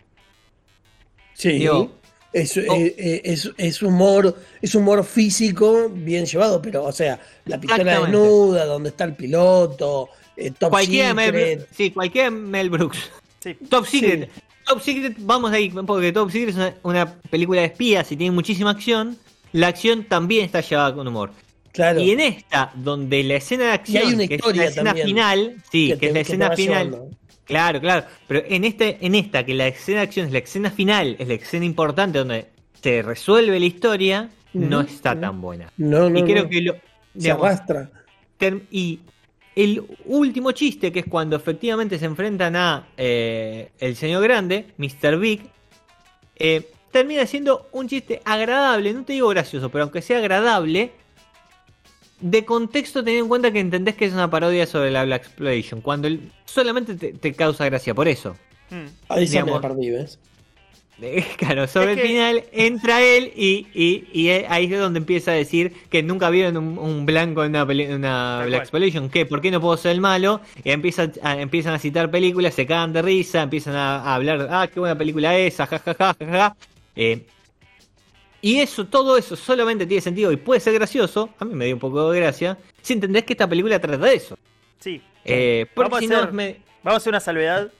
Sí, 1.34 1.54
Digo, 1.54 1.91
es, 2.34 2.58
oh. 2.58 2.62
eh, 2.62 2.96
eh, 2.98 3.22
es, 3.26 3.52
es 3.58 3.82
humor, 3.82 4.36
es 4.62 4.76
humor 4.76 5.04
físico 5.04 5.89
bien 5.94 6.26
llevado, 6.26 6.62
pero 6.62 6.84
o 6.86 6.91
sea, 6.91 7.20
la 7.46 7.60
pistola 7.60 8.00
desnuda, 8.02 8.65
donde 8.65 8.89
está 8.89 9.04
el 9.04 9.15
piloto, 9.15 10.10
eh, 10.38 10.52
Top 10.58 10.74
Mel, 10.74 10.86
Secret. 10.86 11.67
sí, 11.76 11.91
cualquiera 11.91 12.30
de 12.30 12.36
Mel 12.36 12.70
Brooks. 12.70 12.98
Sí. 13.41 13.56
Top 13.70 13.86
Secret. 13.86 14.30
Top 14.65 14.82
Secret, 14.82 15.15
vamos 15.20 15.52
de 15.52 15.58
ahí, 15.58 15.70
porque 15.70 16.12
Top 16.13 16.30
Secret 16.32 16.50
es 16.50 16.56
una, 16.56 16.76
una 16.84 17.15
película 17.30 17.62
de 17.62 17.67
espías 17.67 18.12
y 18.12 18.15
tiene 18.15 18.32
muchísima 18.32 18.70
acción. 18.70 19.17
La 19.52 19.67
acción 19.67 20.06
también 20.06 20.46
está 20.46 20.62
llevada 20.62 20.94
con 20.94 21.08
humor. 21.08 21.32
Claro. 21.74 22.00
Y 22.02 22.12
en 22.12 22.20
esta, 22.20 22.72
donde 22.76 23.24
la 23.24 23.36
escena 23.36 23.65
de 23.65 23.72
acción, 23.72 24.04
Y 24.04 24.08
hay 24.08 24.13
una 24.13 24.28
que 24.28 24.36
es 24.36 24.56
la 24.56 24.65
escena 24.65 24.84
también 24.89 25.08
final, 25.08 25.56
sí, 25.72 25.89
que, 25.89 25.96
te- 25.98 26.06
es 26.08 26.12
la 26.12 26.13
que 26.13 26.22
escena 26.22 26.52
final. 26.52 26.89
llevando. 26.89 27.17
Claro, 27.52 27.82
claro. 27.82 28.06
Pero 28.30 28.44
en 28.48 28.64
este, 28.64 28.98
en 29.02 29.14
esta, 29.14 29.46
que 29.46 29.54
la 29.54 29.68
escena 29.68 29.98
de 29.98 30.04
acción 30.04 30.28
es 30.28 30.32
la 30.32 30.40
escena 30.40 30.72
final, 30.72 31.18
es 31.20 31.28
la 31.28 31.34
escena 31.34 31.66
importante 31.66 32.20
donde 32.20 32.46
se 32.82 33.02
resuelve 33.02 33.60
la 33.60 33.66
historia, 33.66 34.30
no 34.54 34.80
está 34.80 35.20
tan 35.20 35.42
buena. 35.42 35.70
No, 35.76 36.10
no, 36.10 36.18
y 36.18 36.24
creo 36.24 36.44
no. 36.44 36.50
que 36.50 36.62
lo. 36.62 36.76
se 37.18 37.30
arrastra. 37.30 37.90
Y 38.72 39.02
el 39.54 39.84
último 40.06 40.54
chiste, 40.54 40.94
que 40.94 41.00
es 41.00 41.06
cuando 41.08 41.36
efectivamente 41.36 42.00
se 42.00 42.06
enfrentan 42.06 42.56
a 42.56 42.88
eh, 42.96 43.72
el 43.80 43.98
señor 43.98 44.24
grande, 44.24 44.68
Mr. 44.78 45.18
Big, 45.20 45.42
eh, 46.38 46.72
termina 46.90 47.26
siendo 47.26 47.68
un 47.74 47.90
chiste 47.90 48.22
agradable, 48.24 48.94
no 48.94 49.04
te 49.04 49.12
digo 49.12 49.28
gracioso, 49.28 49.70
pero 49.70 49.84
aunque 49.84 50.02
sea 50.02 50.20
agradable, 50.20 50.94
de 52.22 52.46
contexto 52.46 53.04
teniendo 53.04 53.26
en 53.26 53.30
cuenta 53.30 53.52
que 53.52 53.60
entendés 53.60 53.96
que 53.96 54.06
es 54.06 54.14
una 54.14 54.30
parodia 54.30 54.66
sobre 54.68 54.92
la 54.92 55.04
Black 55.04 55.24
Exploitation, 55.26 55.82
cuando 55.82 56.08
el- 56.08 56.32
solamente 56.46 56.96
te, 56.96 57.14
te 57.14 57.34
causa 57.34 57.66
gracia 57.66 57.94
por 57.94 58.08
eso. 58.08 58.36
Mm. 58.70 58.86
Ahí 59.10 59.28
se 59.28 59.44
me 59.44 59.52
la 59.52 59.60
perdí, 59.62 59.90
¿ves? 59.90 60.20
Eh, 61.02 61.26
Claro, 61.38 61.68
sobre 61.68 61.94
Es 61.94 61.98
el 61.98 62.02
que- 62.04 62.08
final 62.08 62.44
entra 62.52 63.02
él 63.02 63.32
y, 63.36 63.66
y- 63.74 64.08
y 64.14 64.30
ahí 64.30 64.72
es 64.72 64.80
donde 64.80 65.00
empieza 65.00 65.32
a 65.32 65.34
decir 65.34 65.74
que 65.90 66.04
nunca 66.04 66.30
vieron 66.30 66.58
un, 66.58 66.78
un 66.78 67.06
blanco 67.08 67.44
en 67.44 67.50
una, 67.52 67.66
peli- 67.66 67.86
en 67.86 67.96
una 67.96 68.44
Black. 68.46 68.62
Exploitation, 68.62 69.10
¿qué? 69.10 69.26
¿Por 69.26 69.42
qué 69.42 69.50
no 69.50 69.60
puedo 69.60 69.76
ser 69.78 69.94
el 69.94 70.02
malo? 70.02 70.42
Y 70.64 70.70
empieza 70.70 71.12
a- 71.24 71.40
empiezan 71.42 71.74
a 71.74 71.80
citar 71.80 72.12
películas, 72.12 72.54
se 72.54 72.68
cagan 72.68 72.94
de 72.94 73.02
risa, 73.02 73.42
empiezan 73.42 73.76
a, 73.76 73.96
a 74.04 74.16
hablar, 74.16 74.48
ah, 74.52 74.68
qué 74.72 74.80
buena 74.80 74.96
película 74.98 75.36
esa, 75.38 75.66
jajaja, 75.66 76.14
jajaja. 76.20 76.56
Eh, 76.96 77.26
y 78.41 78.60
eso, 78.60 78.86
todo 78.88 79.17
eso 79.17 79.36
solamente 79.36 79.86
tiene 79.86 80.01
sentido 80.01 80.32
y 80.32 80.38
puede 80.38 80.60
ser 80.60 80.73
gracioso, 80.73 81.30
a 81.39 81.45
mí 81.45 81.54
me 81.56 81.65
dio 81.65 81.75
un 81.75 81.80
poco 81.80 82.12
de 82.12 82.19
gracia, 82.19 82.58
si 82.82 82.93
entendés 82.93 83.23
que 83.23 83.34
esta 83.34 83.47
película 83.47 83.80
trata 83.80 83.97
de 84.06 84.13
eso. 84.15 84.38
Sí. 84.80 85.01
Eh, 85.25 85.67
porque 85.75 85.89
Vamos 85.91 85.97
a 85.97 86.08
si 86.08 86.13
hacer- 86.13 86.32
me- 86.34 86.62
Vamos 86.84 86.95
a 86.95 86.97
hacer 86.97 87.12
una 87.12 87.19
salvedad. 87.19 87.71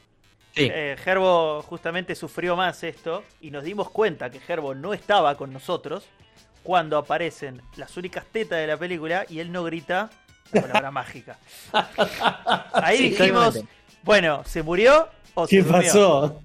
Sí. 0.56 0.70
Eh, 0.72 0.96
Gerbo 1.04 1.62
justamente 1.64 2.14
sufrió 2.14 2.56
más 2.56 2.84
esto 2.84 3.24
y 3.40 3.50
nos 3.52 3.64
dimos 3.64 3.90
cuenta 3.90 4.30
que 4.30 4.40
Gerbo 4.40 4.76
no 4.76 4.94
estaba 4.94 5.36
con 5.38 5.52
nosotros 5.54 6.04
cuando 6.62 6.98
aparecen 6.98 7.62
las 7.78 7.98
únicas 7.98 8.26
tetas 8.32 8.60
de 8.60 8.68
la 8.68 8.78
película 8.78 9.26
y 9.30 9.40
él 9.40 9.52
no 9.52 9.64
grita 9.64 10.10
la 10.52 10.62
palabra 10.62 10.92
mágica. 10.92 11.40
Ahí 12.74 12.98
Sí, 12.98 13.10
dijimos, 13.12 13.64
bueno, 14.04 14.44
¿se 14.46 14.62
murió 14.62 15.08
o 15.34 15.48
se 15.48 15.58
¿Qué 15.58 15.64
durmió? 15.64 16.42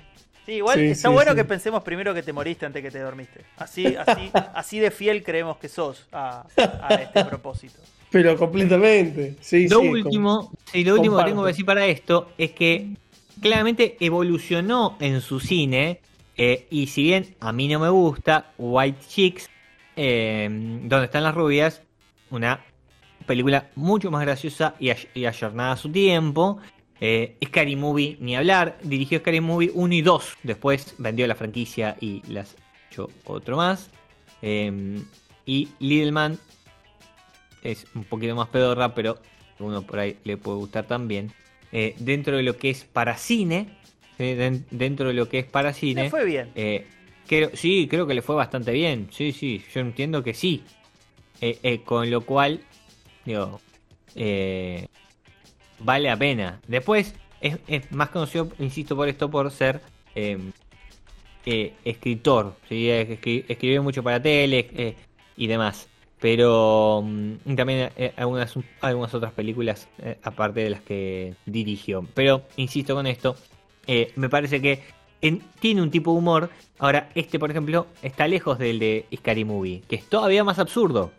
Sí, 0.47 0.53
igual 0.55 0.87
Sí, 0.87 0.87
está 0.89 1.09
sí, 1.09 1.11
bueno 1.11 1.35
sí. 1.35 1.37
que 1.37 1.45
pensemos 1.45 1.83
primero 1.83 2.15
que 2.15 2.23
te 2.23 2.33
moriste 2.33 2.67
antes 2.67 2.83
que 2.83 2.91
te 2.93 3.01
dormiste. 3.01 3.51
Así, 3.57 3.97
así, 3.97 4.37
así 4.53 4.79
de 4.79 4.91
fiel 4.93 5.25
creemos 5.25 5.59
que 5.59 5.69
sos 5.69 6.09
a, 6.13 6.51
a 6.79 7.01
este 7.03 7.23
propósito. 7.23 7.83
Pero 8.11 8.37
completamente. 8.37 9.37
Sí, 9.41 9.69
Lo 9.69 9.81
sí, 9.81 9.83
último, 9.83 10.53
sí, 10.65 10.85
lo 10.85 10.95
último 10.95 11.19
que 11.19 11.25
tengo 11.25 11.43
que 11.43 11.49
decir 11.49 11.65
para 11.67 11.87
esto 11.87 12.35
es 12.39 12.53
que 12.53 12.97
claramente 13.41 13.97
evolucionó 14.01 14.97
en 15.01 15.21
su 15.21 15.41
cine. 15.41 16.01
eh, 16.37 16.67
y 16.71 16.87
si 16.89 17.03
bien 17.03 17.37
a 17.41 17.53
mí 17.53 17.67
no 17.69 17.81
me 17.81 17.89
gusta, 17.89 18.53
White 18.59 19.01
Chicks, 19.09 19.51
eh, 19.97 20.49
donde 20.85 21.07
están 21.07 21.23
las 21.25 21.35
rubias, 21.35 21.83
una 22.31 22.65
película 23.27 23.71
mucho 23.75 24.11
más 24.11 24.23
graciosa 24.23 24.77
y, 24.79 24.91
y 25.15 25.27
ayornada 25.27 25.73
a 25.73 25.77
su 25.77 25.91
tiempo. 25.91 26.59
Eh, 27.01 27.37
Scary 27.45 27.77
Movie, 27.77 28.17
ni 28.21 28.37
hablar. 28.37 28.79
Dirigió 28.83 29.19
Scary 29.19 29.41
Movie 29.41 29.71
1 29.75 29.95
y 29.95 30.03
2. 30.03 30.37
Después 30.43 30.95
vendió 30.99 31.27
la 31.27 31.35
franquicia 31.35 31.97
y 32.01 32.23
las 32.31 32.57
echó 32.91 33.11
otro 33.25 33.57
más. 33.57 33.91
Eh, 34.43 35.01
y 35.45 35.69
Little 35.79 36.13
Man 36.13 36.39
es 37.63 37.87
un 37.95 38.05
poquito 38.05 38.35
más 38.35 38.49
pedorra, 38.49 38.95
pero 38.95 39.19
uno 39.59 39.83
por 39.83 39.99
ahí 39.99 40.17
le 40.25 40.37
puede 40.37 40.59
gustar 40.59 40.87
también. 40.87 41.33
Eh, 41.73 41.95
dentro 41.99 42.37
de 42.37 42.43
lo 42.43 42.57
que 42.57 42.71
es 42.71 42.85
para 42.85 43.17
cine, 43.17 43.69
dentro 44.19 45.09
de 45.09 45.15
lo 45.15 45.29
que 45.29 45.41
es 45.41 45.47
para 45.47 45.69
Le 45.69 45.75
cine, 45.75 46.11
fue 46.11 46.25
bien. 46.25 46.51
eh, 46.55 46.87
creo, 47.27 47.51
sí, 47.55 47.87
creo 47.91 48.07
que 48.07 48.15
le 48.15 48.23
fue 48.23 48.35
bastante 48.35 48.73
bien. 48.73 49.09
Sí, 49.11 49.33
sí, 49.33 49.63
yo 49.75 49.81
entiendo 49.81 50.23
que 50.23 50.33
sí. 50.35 50.63
Eh, 51.41 51.83
con 51.85 52.11
lo 52.11 52.23
cual, 52.23 52.61
digo, 53.25 53.61
eh, 54.15 54.89
vale 55.81 56.09
la 56.09 56.17
pena. 56.17 56.61
Después, 56.67 57.15
es, 57.41 57.59
es 57.67 57.91
más 57.93 58.09
conocido, 58.11 58.49
insisto 58.59 58.97
por 58.97 59.09
esto, 59.09 59.31
por 59.31 59.51
ser 59.51 59.81
eh, 60.15 60.39
eh, 61.45 61.75
escritor. 61.85 62.57
¿sí? 62.69 62.89
Es- 62.91 63.09
escri- 63.09 63.45
Escribió 63.49 63.83
mucho 63.83 64.03
para 64.03 64.21
tele 64.21 64.69
eh, 64.75 64.95
y 65.37 65.47
demás. 65.47 65.89
Pero 66.21 67.03
mm, 67.05 67.55
también 67.57 67.91
eh, 67.97 68.13
algunas, 68.17 68.55
algunas 68.81 69.13
otras 69.15 69.33
películas, 69.33 69.89
aparte 70.23 70.61
de 70.61 70.71
las 70.71 70.81
que 70.81 71.35
dirigió. 71.45 72.07
Pero, 72.15 72.43
insisto 72.57 72.95
con 72.95 73.07
esto, 73.07 73.37
me 74.17 74.29
parece 74.29 74.61
que 74.63 74.83
en- 75.21 75.43
tiene 75.61 75.83
un 75.83 75.91
tipo 75.91 76.13
de 76.13 76.19
humor. 76.19 76.51
Ahora, 76.79 77.11
este, 77.15 77.39
por 77.39 77.51
ejemplo, 77.51 77.87
está 78.03 78.27
lejos 78.29 78.59
del 78.59 78.79
de 78.79 79.07
Scary 79.15 79.45
Movie, 79.45 79.83
que 79.89 79.97
es 79.97 80.05
todavía 80.09 80.43
más 80.43 80.59
absurdo. 80.59 81.13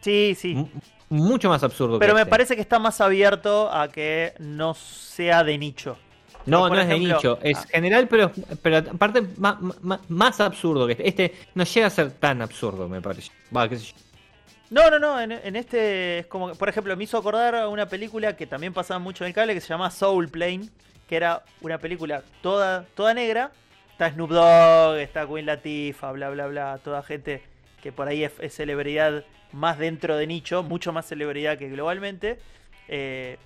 Sí, 0.00 0.34
sí. 0.36 0.52
M- 0.52 0.68
mucho 1.08 1.48
más 1.48 1.62
absurdo. 1.62 1.98
Pero 1.98 2.12
que 2.12 2.14
me 2.16 2.20
este. 2.22 2.30
parece 2.30 2.54
que 2.56 2.62
está 2.62 2.78
más 2.78 3.00
abierto 3.00 3.70
a 3.72 3.88
que 3.88 4.34
no 4.38 4.74
sea 4.74 5.44
de 5.44 5.56
nicho. 5.58 5.96
No, 6.46 6.68
no 6.68 6.80
es 6.80 6.86
de 6.88 6.98
nicho, 6.98 7.38
es 7.42 7.58
Ah. 7.58 7.66
general, 7.72 8.06
pero, 8.08 8.30
pero 8.62 8.76
aparte 8.78 9.22
ma- 9.36 9.58
ma- 9.82 10.00
más, 10.08 10.40
absurdo 10.40 10.86
que 10.86 10.92
este. 10.92 11.08
Este 11.08 11.34
no 11.54 11.64
llega 11.64 11.86
a 11.88 11.90
ser 11.90 12.12
tan 12.12 12.40
absurdo, 12.40 12.88
me 12.88 13.00
parece. 13.02 13.32
Va, 13.54 13.68
qué 13.68 13.78
sé 13.78 13.86
yo. 13.86 13.92
No, 14.70 14.90
no, 14.90 14.98
no, 14.98 15.20
en, 15.20 15.32
en 15.32 15.56
este 15.56 16.20
es 16.20 16.26
como, 16.26 16.52
por 16.54 16.68
ejemplo, 16.68 16.96
me 16.96 17.04
hizo 17.04 17.16
acordar 17.18 17.54
a 17.54 17.68
una 17.68 17.86
película 17.86 18.36
que 18.36 18.46
también 18.46 18.72
pasaba 18.72 18.98
mucho 18.98 19.24
en 19.24 19.28
el 19.28 19.34
cable 19.34 19.54
que 19.54 19.60
se 19.60 19.68
llama 19.68 19.90
Soul 19.90 20.28
Plane, 20.28 20.68
que 21.08 21.16
era 21.16 21.42
una 21.60 21.78
película 21.78 22.22
toda, 22.42 22.84
toda 22.94 23.14
negra. 23.14 23.52
Está 23.92 24.10
Snoop 24.10 24.30
Dogg, 24.30 24.98
está 24.98 25.26
Queen 25.26 25.46
Latifah, 25.46 26.12
bla, 26.12 26.30
bla, 26.30 26.46
bla, 26.48 26.78
toda 26.84 27.02
gente 27.02 27.42
que 27.82 27.92
por 27.92 28.08
ahí 28.08 28.24
es, 28.24 28.32
es 28.40 28.54
celebridad 28.54 29.24
más 29.52 29.78
dentro 29.78 30.16
de 30.16 30.26
nicho, 30.26 30.62
mucho 30.62 30.92
más 30.92 31.06
celebridad 31.06 31.58
que 31.58 31.68
globalmente. 31.68 32.38
Eh, 32.88 33.38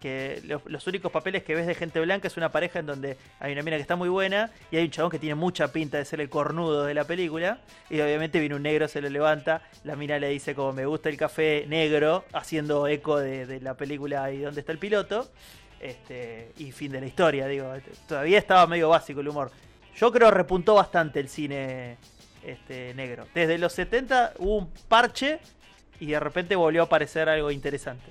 que 0.00 0.40
los, 0.44 0.86
únicos 0.86 1.10
papeles 1.10 1.42
que 1.42 1.54
ves 1.54 1.66
de 1.66 1.74
gente 1.74 2.00
blanca 2.00 2.28
es 2.28 2.36
una 2.36 2.52
pareja 2.52 2.78
en 2.78 2.86
donde 2.86 3.16
hay 3.40 3.52
una 3.52 3.62
mina 3.62 3.76
que 3.76 3.82
está 3.82 3.96
muy 3.96 4.08
buena 4.08 4.50
y 4.70 4.76
hay 4.76 4.84
un 4.84 4.90
chabón 4.90 5.10
que 5.10 5.18
tiene 5.18 5.34
mucha 5.34 5.72
pinta 5.72 5.98
de 5.98 6.04
ser 6.04 6.20
el 6.20 6.28
cornudo 6.28 6.84
de 6.84 6.94
la 6.94 7.04
película 7.04 7.58
y 7.90 8.00
obviamente 8.00 8.38
viene 8.38 8.54
un 8.54 8.62
negro, 8.62 8.86
se 8.86 9.00
lo 9.00 9.08
levanta, 9.08 9.62
la 9.84 9.96
mina 9.96 10.18
le 10.18 10.28
dice 10.28 10.54
como 10.54 10.72
me 10.72 10.86
gusta 10.86 11.08
el 11.08 11.16
café 11.16 11.64
negro, 11.68 12.24
haciendo 12.32 12.86
eco 12.86 13.18
de, 13.18 13.46
de 13.46 13.60
la 13.60 13.74
película 13.74 14.30
y 14.30 14.38
dónde 14.38 14.60
está 14.60 14.70
el 14.70 14.78
piloto, 14.78 15.28
este, 15.80 16.52
y 16.58 16.72
fin 16.72 16.92
de 16.92 17.00
la 17.00 17.06
historia, 17.06 17.46
digo, 17.46 17.72
todavía 18.06 18.38
estaba 18.38 18.66
medio 18.66 18.88
básico 18.88 19.20
el 19.20 19.28
humor. 19.28 19.50
Yo 19.96 20.12
creo 20.12 20.30
repuntó 20.30 20.74
bastante 20.74 21.18
el 21.18 21.28
cine 21.28 21.98
este, 22.52 22.94
negro. 22.94 23.26
Desde 23.34 23.58
los 23.58 23.72
70 23.72 24.34
hubo 24.38 24.56
un 24.58 24.70
parche 24.88 25.38
y 26.00 26.06
de 26.06 26.20
repente 26.20 26.56
volvió 26.56 26.82
a 26.82 26.84
aparecer 26.86 27.28
algo 27.28 27.50
interesante. 27.50 28.10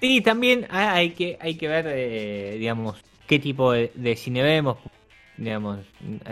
Y 0.00 0.20
también 0.20 0.66
ah, 0.70 0.94
hay 0.94 1.10
que, 1.10 1.38
hay 1.40 1.54
que 1.56 1.68
ver, 1.68 1.86
eh, 1.88 2.56
digamos, 2.58 3.02
qué 3.26 3.38
tipo 3.38 3.72
de, 3.72 3.90
de 3.94 4.14
cine 4.16 4.42
vemos. 4.42 4.78
Digamos, 5.36 5.80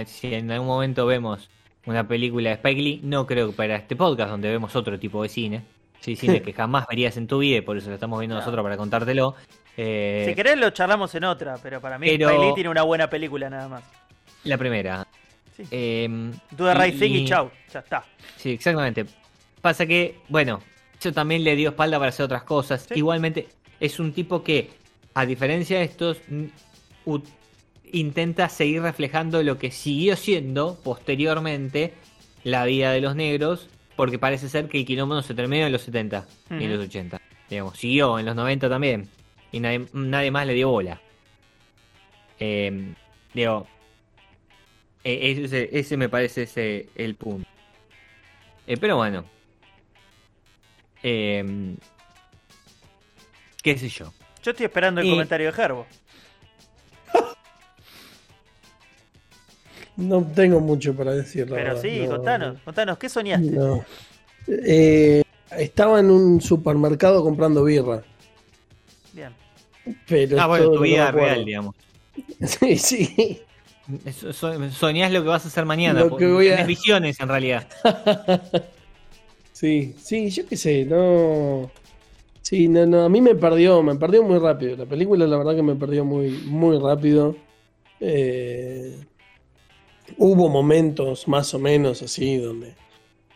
si 0.07 0.35
en 0.35 0.51
algún 0.51 0.69
momento 0.69 1.05
vemos 1.07 1.49
una 1.87 2.07
película 2.09 2.51
de 2.51 2.55
Spike 2.57 2.81
Lee, 2.83 3.01
no 3.03 3.27
creo 3.27 3.49
que 3.51 3.57
para 3.57 3.77
este 3.77 3.97
podcast, 3.97 4.31
donde 4.31 4.51
vemos 4.51 4.75
otro 4.77 4.99
tipo 4.99 5.23
de 5.23 5.29
cine. 5.29 5.63
Sí, 6.01 6.17
cine 6.17 6.41
que 6.43 6.53
jamás 6.53 6.87
verías 6.89 7.17
en 7.17 7.27
tu 7.27 7.39
vida 7.39 7.59
y 7.59 7.61
por 7.63 7.77
eso 7.77 7.89
lo 7.89 7.95
estamos 7.95 8.19
viendo 8.19 8.35
Claro. 8.35 8.45
nosotros 8.47 8.63
para 8.63 8.77
contártelo. 8.77 9.35
Eh, 9.77 10.25
Si 10.29 10.35
querés 10.35 10.57
lo 10.59 10.71
charlamos 10.71 11.15
en 11.15 11.25
otra, 11.25 11.57
pero 11.63 11.81
para 11.81 11.99
mí 11.99 12.07
pero- 12.11 12.29
Spike 12.29 12.47
Lee 12.47 12.55
tiene 12.55 12.71
una 12.71 12.83
buena 12.83 13.09
película 13.11 13.51
nada 13.51 13.69
más. 13.69 13.83
La 14.45 14.57
primera. 14.59 15.07
Sí. 15.57 15.63
Eh, 15.71 16.09
Do 16.51 16.67
the 16.67 16.75
right 16.75 16.95
y- 16.95 16.99
thing 16.99 17.11
y 17.13 17.25
chau, 17.27 17.51
ya 17.73 17.81
está. 17.81 18.05
Sí, 18.37 18.51
exactamente. 18.53 19.07
Pasa 19.61 19.87
que, 19.87 20.19
bueno, 20.29 20.61
eso 20.99 21.13
también 21.13 21.45
le 21.45 21.55
dio 21.57 21.71
espalda 21.71 21.99
para 21.99 22.09
hacer 22.11 22.25
otras 22.25 22.43
cosas. 22.43 22.87
Sí. 22.89 22.95
Igualmente, 22.99 23.49
es 23.81 23.99
un 24.01 24.13
tipo 24.13 24.43
que, 24.43 24.71
a 25.15 25.25
diferencia 25.27 25.79
de 25.79 25.85
estos, 25.85 26.19
intenta 27.93 28.49
seguir 28.49 28.83
reflejando 28.83 29.43
lo 29.43 29.59
que 29.59 29.71
siguió 29.71 30.17
siendo 30.17 30.79
posteriormente 30.83 31.95
la 32.43 32.65
vida 32.65 32.93
de 32.93 33.01
los 33.01 33.15
negros, 33.15 33.69
porque 33.97 34.19
parece 34.19 34.49
ser 34.49 34.69
que 34.69 34.79
el 34.79 34.85
quilombo 34.87 35.15
no 35.15 35.23
se 35.23 35.35
terminó 35.35 35.67
en 35.67 35.73
los 35.73 35.83
70 35.83 36.27
ni 36.51 36.65
en 36.65 36.77
los 36.77 36.85
80. 36.87 37.21
Digamos, 37.49 37.79
siguió 37.79 38.19
en 38.19 38.27
los 38.27 38.35
90 38.35 38.69
también. 38.69 39.09
Y 39.53 39.61
nadie, 39.61 39.87
nadie 39.93 40.31
más 40.33 40.47
le 40.47 40.55
dio 40.55 40.69
bola. 40.71 41.01
Eh, 42.41 42.93
digo, 43.33 43.67
eh, 45.05 45.45
ese, 45.45 45.69
ese 45.73 45.97
me 45.97 46.09
parece 46.09 46.43
ese 46.45 46.89
el 46.97 47.15
punto. 47.15 47.49
Eh, 48.67 48.77
pero 48.79 48.97
bueno. 48.97 49.25
Eh, 51.03 51.75
¿Qué 53.63 53.77
sé 53.79 53.89
yo? 53.89 54.13
Yo 54.43 54.51
estoy 54.51 54.67
esperando 54.67 55.01
el 55.01 55.07
Y- 55.07 55.11
comentario 55.11 55.47
de 55.47 55.53
Gerbo. 55.53 55.87
No 59.97 60.25
tengo 60.25 60.61
mucho 60.61 60.95
para 60.95 61.13
decir. 61.13 61.49
la 61.49 61.57
Pero 61.57 61.69
verdad, 61.75 61.83
sí, 61.83 62.01
no, 62.03 62.09
contanos, 62.17 62.61
contanos, 62.65 62.99
¿qué 62.99 63.09
soñaste? 63.09 63.51
no. 63.51 63.85
Eh, 64.49 65.23
estaba 65.53 66.01
en 66.01 66.11
un 66.11 66.41
supermercado 66.41 67.23
comprando 67.23 67.65
birra. 67.65 68.03
Bien. 69.13 69.33
Pero 70.07 70.41
Ah, 70.41 70.47
bueno, 70.47 70.71
tu 70.73 70.81
vida 70.81 71.11
real, 71.13 71.45
digamos. 71.45 71.75
Sí, 72.47 72.77
sí. 72.79 73.41
So- 74.19 74.33
so- 74.33 74.71
soñás 74.71 75.13
lo 75.13 75.23
que 75.23 75.29
vas 75.29 75.45
a 75.45 75.49
hacer 75.49 75.65
mañana. 75.67 76.01
Lo 76.01 76.17
que 76.17 76.27
voy 76.27 76.49
a- 76.49 76.65
visiones, 76.65 77.21
en 77.21 77.29
realidad. 77.29 77.69
Sí, 79.53 79.95
sí, 80.03 80.31
yo 80.31 80.45
qué 80.49 80.57
sé, 80.57 80.85
no. 80.85 81.71
Sí, 82.43 82.67
no, 82.67 82.85
no, 82.87 83.05
a 83.05 83.09
mí 83.09 83.21
me 83.21 83.37
perdió, 83.37 83.85
me 83.85 83.95
perdió 83.95 84.25
muy 84.25 84.39
rápido. 84.41 84.77
La 84.77 84.85
película, 84.85 85.29
la 85.29 85.37
verdad 85.39 85.55
que 85.55 85.63
me 85.63 85.77
perdió 85.77 86.05
muy, 86.05 86.31
muy 86.47 86.77
rápido. 86.81 87.37
Eh, 88.01 88.99
hubo 90.19 90.49
momentos 90.49 91.29
más 91.29 91.55
o 91.55 91.61
menos 91.61 92.03
así 92.03 92.37
donde 92.37 92.75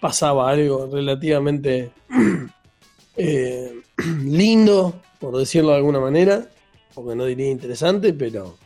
pasaba 0.01 0.51
algo 0.51 0.89
relativamente 0.93 1.93
eh, 3.17 3.73
lindo, 4.25 5.01
por 5.21 5.37
decirlo 5.39 5.71
de 5.71 5.77
alguna 5.77 6.01
manera, 6.01 6.49
porque 6.95 7.15
no 7.15 7.25
diría 7.27 7.49
interesante, 7.49 8.13
pero 8.13 8.57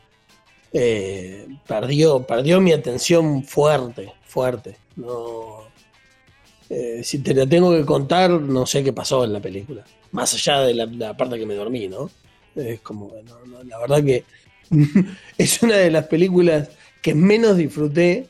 eh, 0.73 1.47
perdió, 1.67 2.23
perdió 2.23 2.61
mi 2.61 2.73
atención 2.73 3.45
fuerte, 3.45 4.13
fuerte. 4.25 4.77
No, 4.97 5.69
eh, 6.71 7.03
si 7.05 7.19
te 7.19 7.35
la 7.35 7.47
tengo 7.47 7.73
que 7.73 7.85
contar, 7.85 8.31
no 8.31 8.67
sé 8.67 8.83
qué 8.83 8.93
pasó 8.93 9.25
en 9.25 9.33
la 9.33 9.41
película. 9.41 9.85
Más 10.13 10.33
allá 10.35 10.61
de 10.61 10.75
la, 10.75 11.17
parte 11.17 11.39
que 11.39 11.47
me 11.47 11.55
dormí, 11.55 11.89
¿no? 11.89 12.11
Es 12.55 12.81
como, 12.81 13.13
no, 13.25 13.47
no, 13.47 13.63
la 13.63 13.79
verdad 13.79 14.05
que 14.05 14.25
es 15.39 15.63
una 15.63 15.77
de 15.77 15.91
las 15.91 16.07
películas 16.07 16.71
que 17.01 17.15
menos 17.15 17.57
disfruté 17.57 18.27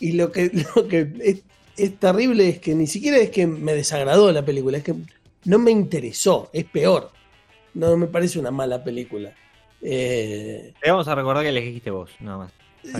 y 0.00 0.12
lo 0.12 0.32
que, 0.32 0.50
lo 0.76 0.88
que 0.88 1.42
es 1.76 1.98
terrible 1.98 2.48
es 2.48 2.58
que 2.58 2.74
ni 2.74 2.86
siquiera 2.86 3.18
es 3.18 3.30
que 3.30 3.46
me 3.46 3.74
desagradó 3.74 4.32
la 4.32 4.44
película, 4.44 4.78
es 4.78 4.84
que 4.84 4.94
no 5.44 5.58
me 5.58 5.70
interesó, 5.70 6.50
es 6.52 6.64
peor. 6.64 7.10
No 7.74 7.96
me 7.96 8.06
parece 8.06 8.38
una 8.38 8.50
mala 8.50 8.82
película. 8.82 9.34
Eh, 9.88 10.72
Te 10.82 10.90
vamos 10.90 11.06
a 11.06 11.14
recordar 11.14 11.42
que 11.44 11.50
elegiste 11.50 11.90
vos, 11.90 12.10
nada 12.20 12.38
más. 12.38 12.52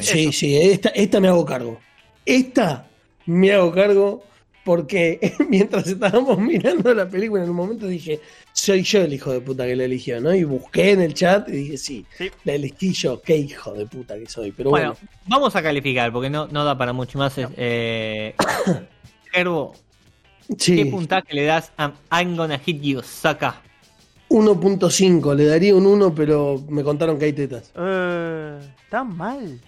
Sí, 0.05 0.33
sí, 0.33 0.57
esta, 0.57 0.91
esta 0.91 1.21
me 1.21 1.29
hago 1.29 1.45
cargo. 1.45 1.79
Esta 2.25 2.87
me 3.27 3.53
hago 3.53 3.73
cargo 3.73 4.23
porque 4.65 5.33
mientras 5.49 5.87
estábamos 5.87 6.39
mirando 6.39 6.93
la 6.95 7.09
película 7.09 7.43
en 7.45 7.51
un 7.51 7.57
momento 7.57 7.87
dije, 7.87 8.21
soy 8.53 8.83
yo 8.83 9.03
el 9.03 9.13
hijo 9.15 9.33
de 9.33 9.41
puta 9.41 9.65
que 9.67 9.77
la 9.77 9.85
eligió, 9.85 10.21
¿no? 10.21 10.35
Y 10.35 10.45
busqué 10.45 10.93
en 10.93 11.01
el 11.03 11.15
chat 11.15 11.49
y 11.49 11.53
dije, 11.53 11.77
sí, 11.77 12.07
Sí. 12.19 12.31
la 12.45 12.55
elegí 12.55 12.93
yo, 12.93 13.21
qué 13.21 13.37
hijo 13.37 13.73
de 13.75 13.87
puta 13.87 14.19
que 14.19 14.27
soy. 14.27 14.53
Pero 14.53 14.71
Bueno, 14.71 14.95
bueno, 15.01 15.09
vamos 15.27 15.55
a 15.57 15.63
calificar 15.63 16.13
porque 16.13 16.31
no, 16.31 16.47
no 16.49 16.65
da 16.65 16.77
para 16.79 16.93
mucho 16.93 17.19
más. 17.19 17.35
Eh, 17.57 18.35
Gerbo, 19.33 19.75
¿qué 20.49 20.55
sí, 20.59 20.85
puntaje 20.87 21.33
le 21.35 21.45
das 21.45 21.73
a 21.77 21.93
I'm 22.13 22.37
Gonna 22.37 22.59
Hit 22.59 22.81
You, 22.83 23.03
Saka? 23.03 23.63
1.5, 24.29 25.35
le 25.35 25.47
daría 25.47 25.75
un 25.75 25.87
1, 25.87 26.15
pero 26.15 26.65
me 26.69 26.83
contaron 26.83 27.19
que 27.19 27.27
hay 27.27 27.33
tetas. 27.33 27.71
Eh, 27.75 28.59
tan 28.91 29.17
mal. 29.17 29.61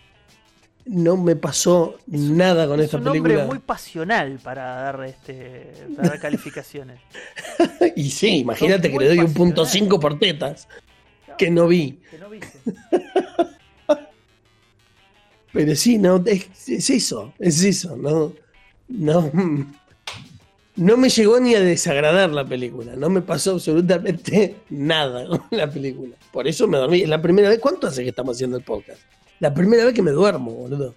No 0.86 1.16
me 1.18 1.36
pasó 1.36 1.98
nada 2.06 2.66
con 2.66 2.80
Es 2.80 2.86
esta 2.86 2.96
un 2.96 3.04
película. 3.04 3.34
hombre 3.34 3.46
muy 3.46 3.58
pasional 3.58 4.38
para 4.42 4.64
dar 4.74 5.04
este 5.04 5.72
para 5.94 6.08
dar 6.10 6.18
calificaciones. 6.20 6.98
Y 7.94 8.10
sí, 8.10 8.38
imagínate 8.38 8.90
que 8.90 8.98
le 8.98 9.08
doy 9.08 9.18
un 9.18 9.34
punto 9.34 9.62
pasional. 9.64 9.88
5 9.90 10.00
por 10.00 10.18
tetas, 10.18 10.66
que 11.36 11.50
no 11.50 11.68
vi. 11.68 11.98
Que 12.10 12.18
no 12.18 12.30
viste. 12.30 12.58
Pero 15.52 15.74
sí, 15.74 15.98
no, 15.98 16.22
es, 16.26 16.68
es 16.68 16.90
eso, 16.90 17.32
es 17.38 17.62
eso, 17.64 17.96
no, 17.96 18.32
no, 18.88 19.30
no 20.78 20.96
me 20.96 21.08
llegó 21.08 21.40
ni 21.40 21.54
a 21.54 21.60
desagradar 21.60 22.30
la 22.30 22.44
película, 22.44 22.94
no 22.94 23.10
me 23.10 23.20
pasó 23.20 23.52
absolutamente 23.52 24.56
nada 24.70 25.26
con 25.26 25.42
la 25.50 25.68
película. 25.68 26.14
Por 26.32 26.46
eso 26.46 26.68
me 26.68 26.78
dormí, 26.78 27.02
es 27.02 27.08
la 27.08 27.20
primera 27.20 27.48
vez, 27.48 27.58
¿cuánto 27.58 27.88
hace 27.88 28.04
que 28.04 28.10
estamos 28.10 28.36
haciendo 28.36 28.56
el 28.56 28.62
podcast? 28.62 29.00
La 29.40 29.52
primera 29.52 29.84
vez 29.84 29.92
que 29.92 30.02
me 30.02 30.12
duermo, 30.12 30.52
boludo. 30.52 30.94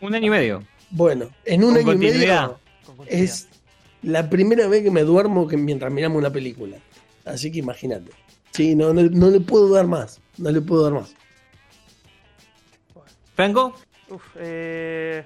Un 0.00 0.14
año 0.14 0.26
y 0.26 0.30
medio. 0.30 0.64
Bueno, 0.90 1.30
en 1.44 1.62
un 1.62 1.74
Con 1.74 1.80
año 1.80 1.92
y 1.92 1.98
medio 1.98 2.58
es 3.06 3.48
la 4.02 4.28
primera 4.28 4.66
vez 4.68 4.82
que 4.82 4.90
me 4.90 5.02
duermo 5.02 5.46
que 5.46 5.56
mientras 5.56 5.92
miramos 5.92 6.18
una 6.18 6.30
película. 6.30 6.78
Así 7.26 7.52
que 7.52 7.58
imagínate. 7.58 8.10
Sí, 8.52 8.74
no, 8.74 8.94
no, 8.94 9.02
no 9.02 9.28
le 9.28 9.40
puedo 9.40 9.68
dar 9.68 9.86
más, 9.86 10.18
no 10.38 10.50
le 10.50 10.62
puedo 10.62 10.84
dar 10.84 10.94
más. 10.94 11.14
Franco, 13.36 13.74
Uf, 14.08 14.22
eh, 14.36 15.24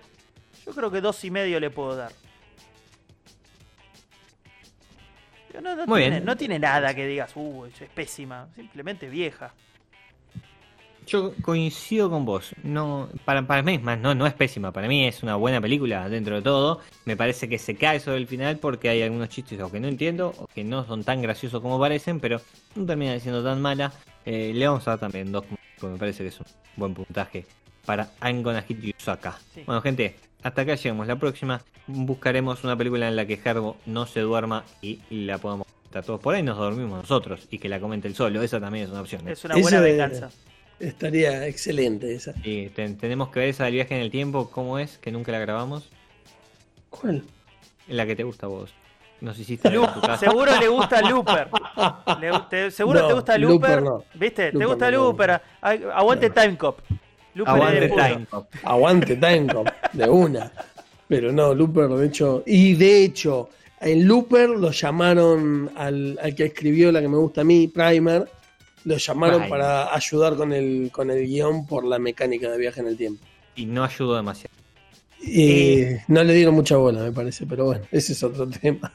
yo 0.67 0.73
creo 0.73 0.91
que 0.91 1.01
dos 1.01 1.25
y 1.25 1.31
medio 1.31 1.59
le 1.61 1.71
puedo 1.71 1.97
dar. 1.97 2.13
No, 5.63 5.77
no 5.77 5.87
Muy 5.87 6.01
tiene, 6.01 6.17
bien. 6.17 6.25
no 6.25 6.37
tiene 6.37 6.59
nada 6.59 6.95
que 6.95 7.07
digas, 7.07 7.33
uh, 7.37 7.67
es 7.67 7.89
pésima. 7.95 8.49
Simplemente 8.55 9.09
vieja. 9.09 9.53
yo 11.07 11.35
coincido 11.43 12.09
con 12.09 12.25
vos. 12.25 12.55
No, 12.63 13.09
para, 13.27 13.47
para 13.47 13.63
mí 13.63 13.75
es 13.75 13.83
más, 13.83 13.99
no, 13.99 14.15
no 14.15 14.27
es 14.27 14.33
pésima. 14.33 14.73
Para 14.73 14.89
mí 14.89 15.05
es 15.07 15.23
una 15.23 15.37
buena 15.37 15.61
película 15.61 16.09
dentro 16.09 16.37
de 16.37 16.43
todo. 16.43 16.81
Me 17.05 17.17
parece 17.17 17.49
que 17.49 17.59
se 17.59 17.77
cae 17.77 18.01
sobre 18.01 18.17
el 18.19 18.27
final 18.27 18.59
porque 18.59 18.89
hay 18.89 19.03
algunos 19.03 19.29
chistes 19.29 19.61
o 19.61 19.71
que 19.71 19.81
no 19.81 19.89
entiendo 19.89 20.33
o 20.39 20.47
que 20.47 20.65
no 20.65 20.85
son 20.87 21.05
tan 21.05 21.21
graciosos 21.21 21.61
como 21.61 21.79
parecen, 21.79 22.21
pero 22.21 22.41
no 22.75 22.87
termina 22.87 23.19
siendo 23.21 23.45
tan 23.45 23.61
mala. 23.61 23.93
Eh, 24.25 24.53
le 24.55 24.67
vamos 24.67 24.87
a 24.89 24.93
dar 24.93 25.01
también 25.01 25.31
dos, 25.31 25.45
porque 25.79 25.93
me 25.93 25.99
parece 25.99 26.23
que 26.23 26.29
es 26.31 26.41
un 26.41 26.47
buen 26.77 26.95
puntaje 26.95 27.45
para 27.85 28.09
Gonna 28.23 28.63
Hit 28.63 28.81
You 28.81 28.93
Saka. 28.97 29.39
Sí. 29.53 29.63
Bueno, 29.67 29.83
gente, 29.83 30.17
hasta 30.45 30.63
acá 30.63 30.77
llegamos. 30.77 31.07
La 31.09 31.17
próxima 31.17 31.61
buscaremos 31.89 32.63
una 32.63 32.77
película 32.77 33.09
en 33.09 33.17
la 33.17 33.27
que 33.27 33.41
Herbo 33.45 33.77
no 33.87 34.07
se 34.07 34.21
duerma 34.21 34.65
y 34.81 35.01
la 35.11 35.39
podamos 35.39 35.67
estar 35.87 36.05
todos 36.05 36.21
por 36.21 36.35
ahí. 36.35 36.43
Nos 36.43 36.57
dormimos 36.57 37.01
nosotros 37.03 37.47
y 37.51 37.59
que 37.59 37.69
la 37.69 37.81
comente 37.81 38.07
el 38.07 38.15
solo. 38.15 38.43
Esa 38.43 38.61
también 38.61 38.85
es 38.85 38.91
una 38.93 39.01
opción. 39.01 39.27
¿eh? 39.29 39.33
Es 39.33 39.45
una 39.45 39.55
buena 39.57 39.69
Esa 39.69 39.81
de- 39.81 39.91
venganza. 39.91 40.31
Estaría 40.81 41.47
excelente 41.47 42.15
esa. 42.15 42.33
Sí, 42.43 42.71
ten- 42.75 42.97
tenemos 42.99 43.29
que 43.31 43.41
ver 43.41 43.49
esa 43.49 43.65
del 43.65 43.75
viaje 43.75 43.95
en 43.95 44.01
el 44.03 44.11
tiempo, 44.11 44.51
¿cómo 44.51 44.79
es? 44.79 44.99
Que 44.99 45.11
nunca 45.13 45.31
la 45.33 45.39
grabamos. 45.39 45.89
¿Cuál? 46.91 47.23
La 47.89 48.07
que 48.07 48.17
te 48.17 48.25
gusta 48.25 48.47
a 48.47 48.49
vos. 48.49 48.73
Nos 49.21 49.39
hiciste 49.39 49.69
en 49.69 49.75
tu 49.75 50.01
casa. 50.01 50.19
seguro 50.19 50.51
le 50.61 50.69
gusta 50.69 51.01
Looper. 51.09 51.49
Le- 52.21 52.33
te- 52.51 52.71
seguro 52.71 53.01
No, 53.03 53.07
te 53.09 53.15
gusta 53.15 53.39
Looper 53.39 53.71
Looper. 53.71 53.83
no. 53.83 54.05
¿Viste? 54.15 54.53
te 54.53 54.65
gusta 54.67 54.91
no, 54.91 54.97
no. 54.99 55.05
Looper. 55.05 55.41
Aguante 55.63 56.29
Time 56.31 56.59
Cop. 56.59 56.81
Looper 57.35 57.55
Aguante. 57.55 57.89
Time 57.89 58.27
Cop. 58.31 58.47
Aguante 58.63 59.17
Time 59.17 59.47
Cop, 59.53 59.69
de 59.93 60.09
una. 60.09 60.53
Pero 61.09 61.33
no, 61.33 61.55
Looper, 61.55 61.89
de 61.89 62.07
hecho. 62.07 62.43
Y 62.47 62.75
de 62.75 63.05
hecho, 63.05 63.51
en 63.81 64.07
Looper 64.07 64.51
lo 64.51 64.71
llamaron 64.71 65.71
al, 65.77 66.19
al 66.23 66.35
que 66.35 66.47
escribió 66.47 66.91
la 66.91 67.01
que 67.01 67.09
me 67.09 67.19
gusta 67.19 67.43
a 67.43 67.45
mí, 67.45 67.69
Primer. 67.69 68.29
Lo 68.85 68.97
llamaron 68.97 69.43
Primer. 69.43 69.51
para 69.51 69.95
ayudar 69.95 70.37
con 70.37 70.53
el, 70.53 70.91
con 70.93 71.11
el 71.11 71.27
guion 71.27 71.67
por 71.67 71.85
la 71.85 71.99
mecánica 71.99 72.51
de 72.51 72.59
viaje 72.59 72.81
en 72.81 72.87
el 72.89 72.97
tiempo. 72.97 73.25
Y 73.57 73.67
no 73.67 73.85
ayudó 73.85 74.17
demasiado. 74.17 74.55
Y 75.23 75.87
no 76.09 76.23
le 76.23 76.35
dieron 76.35 76.55
mucha 76.55 76.77
bola, 76.77 77.03
me 77.03 77.13
parece, 77.13 77.47
pero 77.47 77.65
bueno, 77.65 77.85
ese 77.91 78.13
es 78.13 78.23
otro 78.23 78.47
tema. 78.49 78.93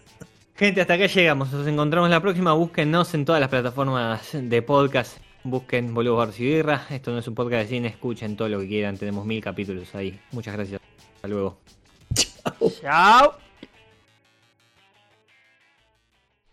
Gente, 0.56 0.82
hasta 0.82 0.96
acá 0.96 1.06
llegamos. 1.08 1.52
Nos 1.54 1.66
encontramos 1.68 2.10
la 2.10 2.22
próxima. 2.22 2.54
Búsquennos 2.54 3.14
en 3.14 3.26
todas 3.26 3.40
las 3.40 3.50
plataformas 3.50 4.30
de 4.34 4.62
podcast. 4.62 5.18
Busquen 5.44 5.94
Boludos 5.94 6.18
Barcibirra. 6.18 6.86
Esto 6.90 7.12
no 7.12 7.20
es 7.20 7.28
un 7.28 7.36
podcast 7.36 7.64
de 7.64 7.76
cine. 7.76 7.88
Escuchen 7.88 8.36
todo 8.36 8.50
lo 8.50 8.60
que 8.60 8.68
quieran. 8.68 8.98
Tenemos 8.98 9.26
mil 9.26 9.42
capítulos 9.42 9.94
ahí. 9.96 10.20
Muchas 10.32 10.54
gracias. 10.54 10.82
Hasta 11.16 11.28
luego. 11.28 11.60
Chao. 12.82 13.36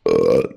Chao. 0.04 0.56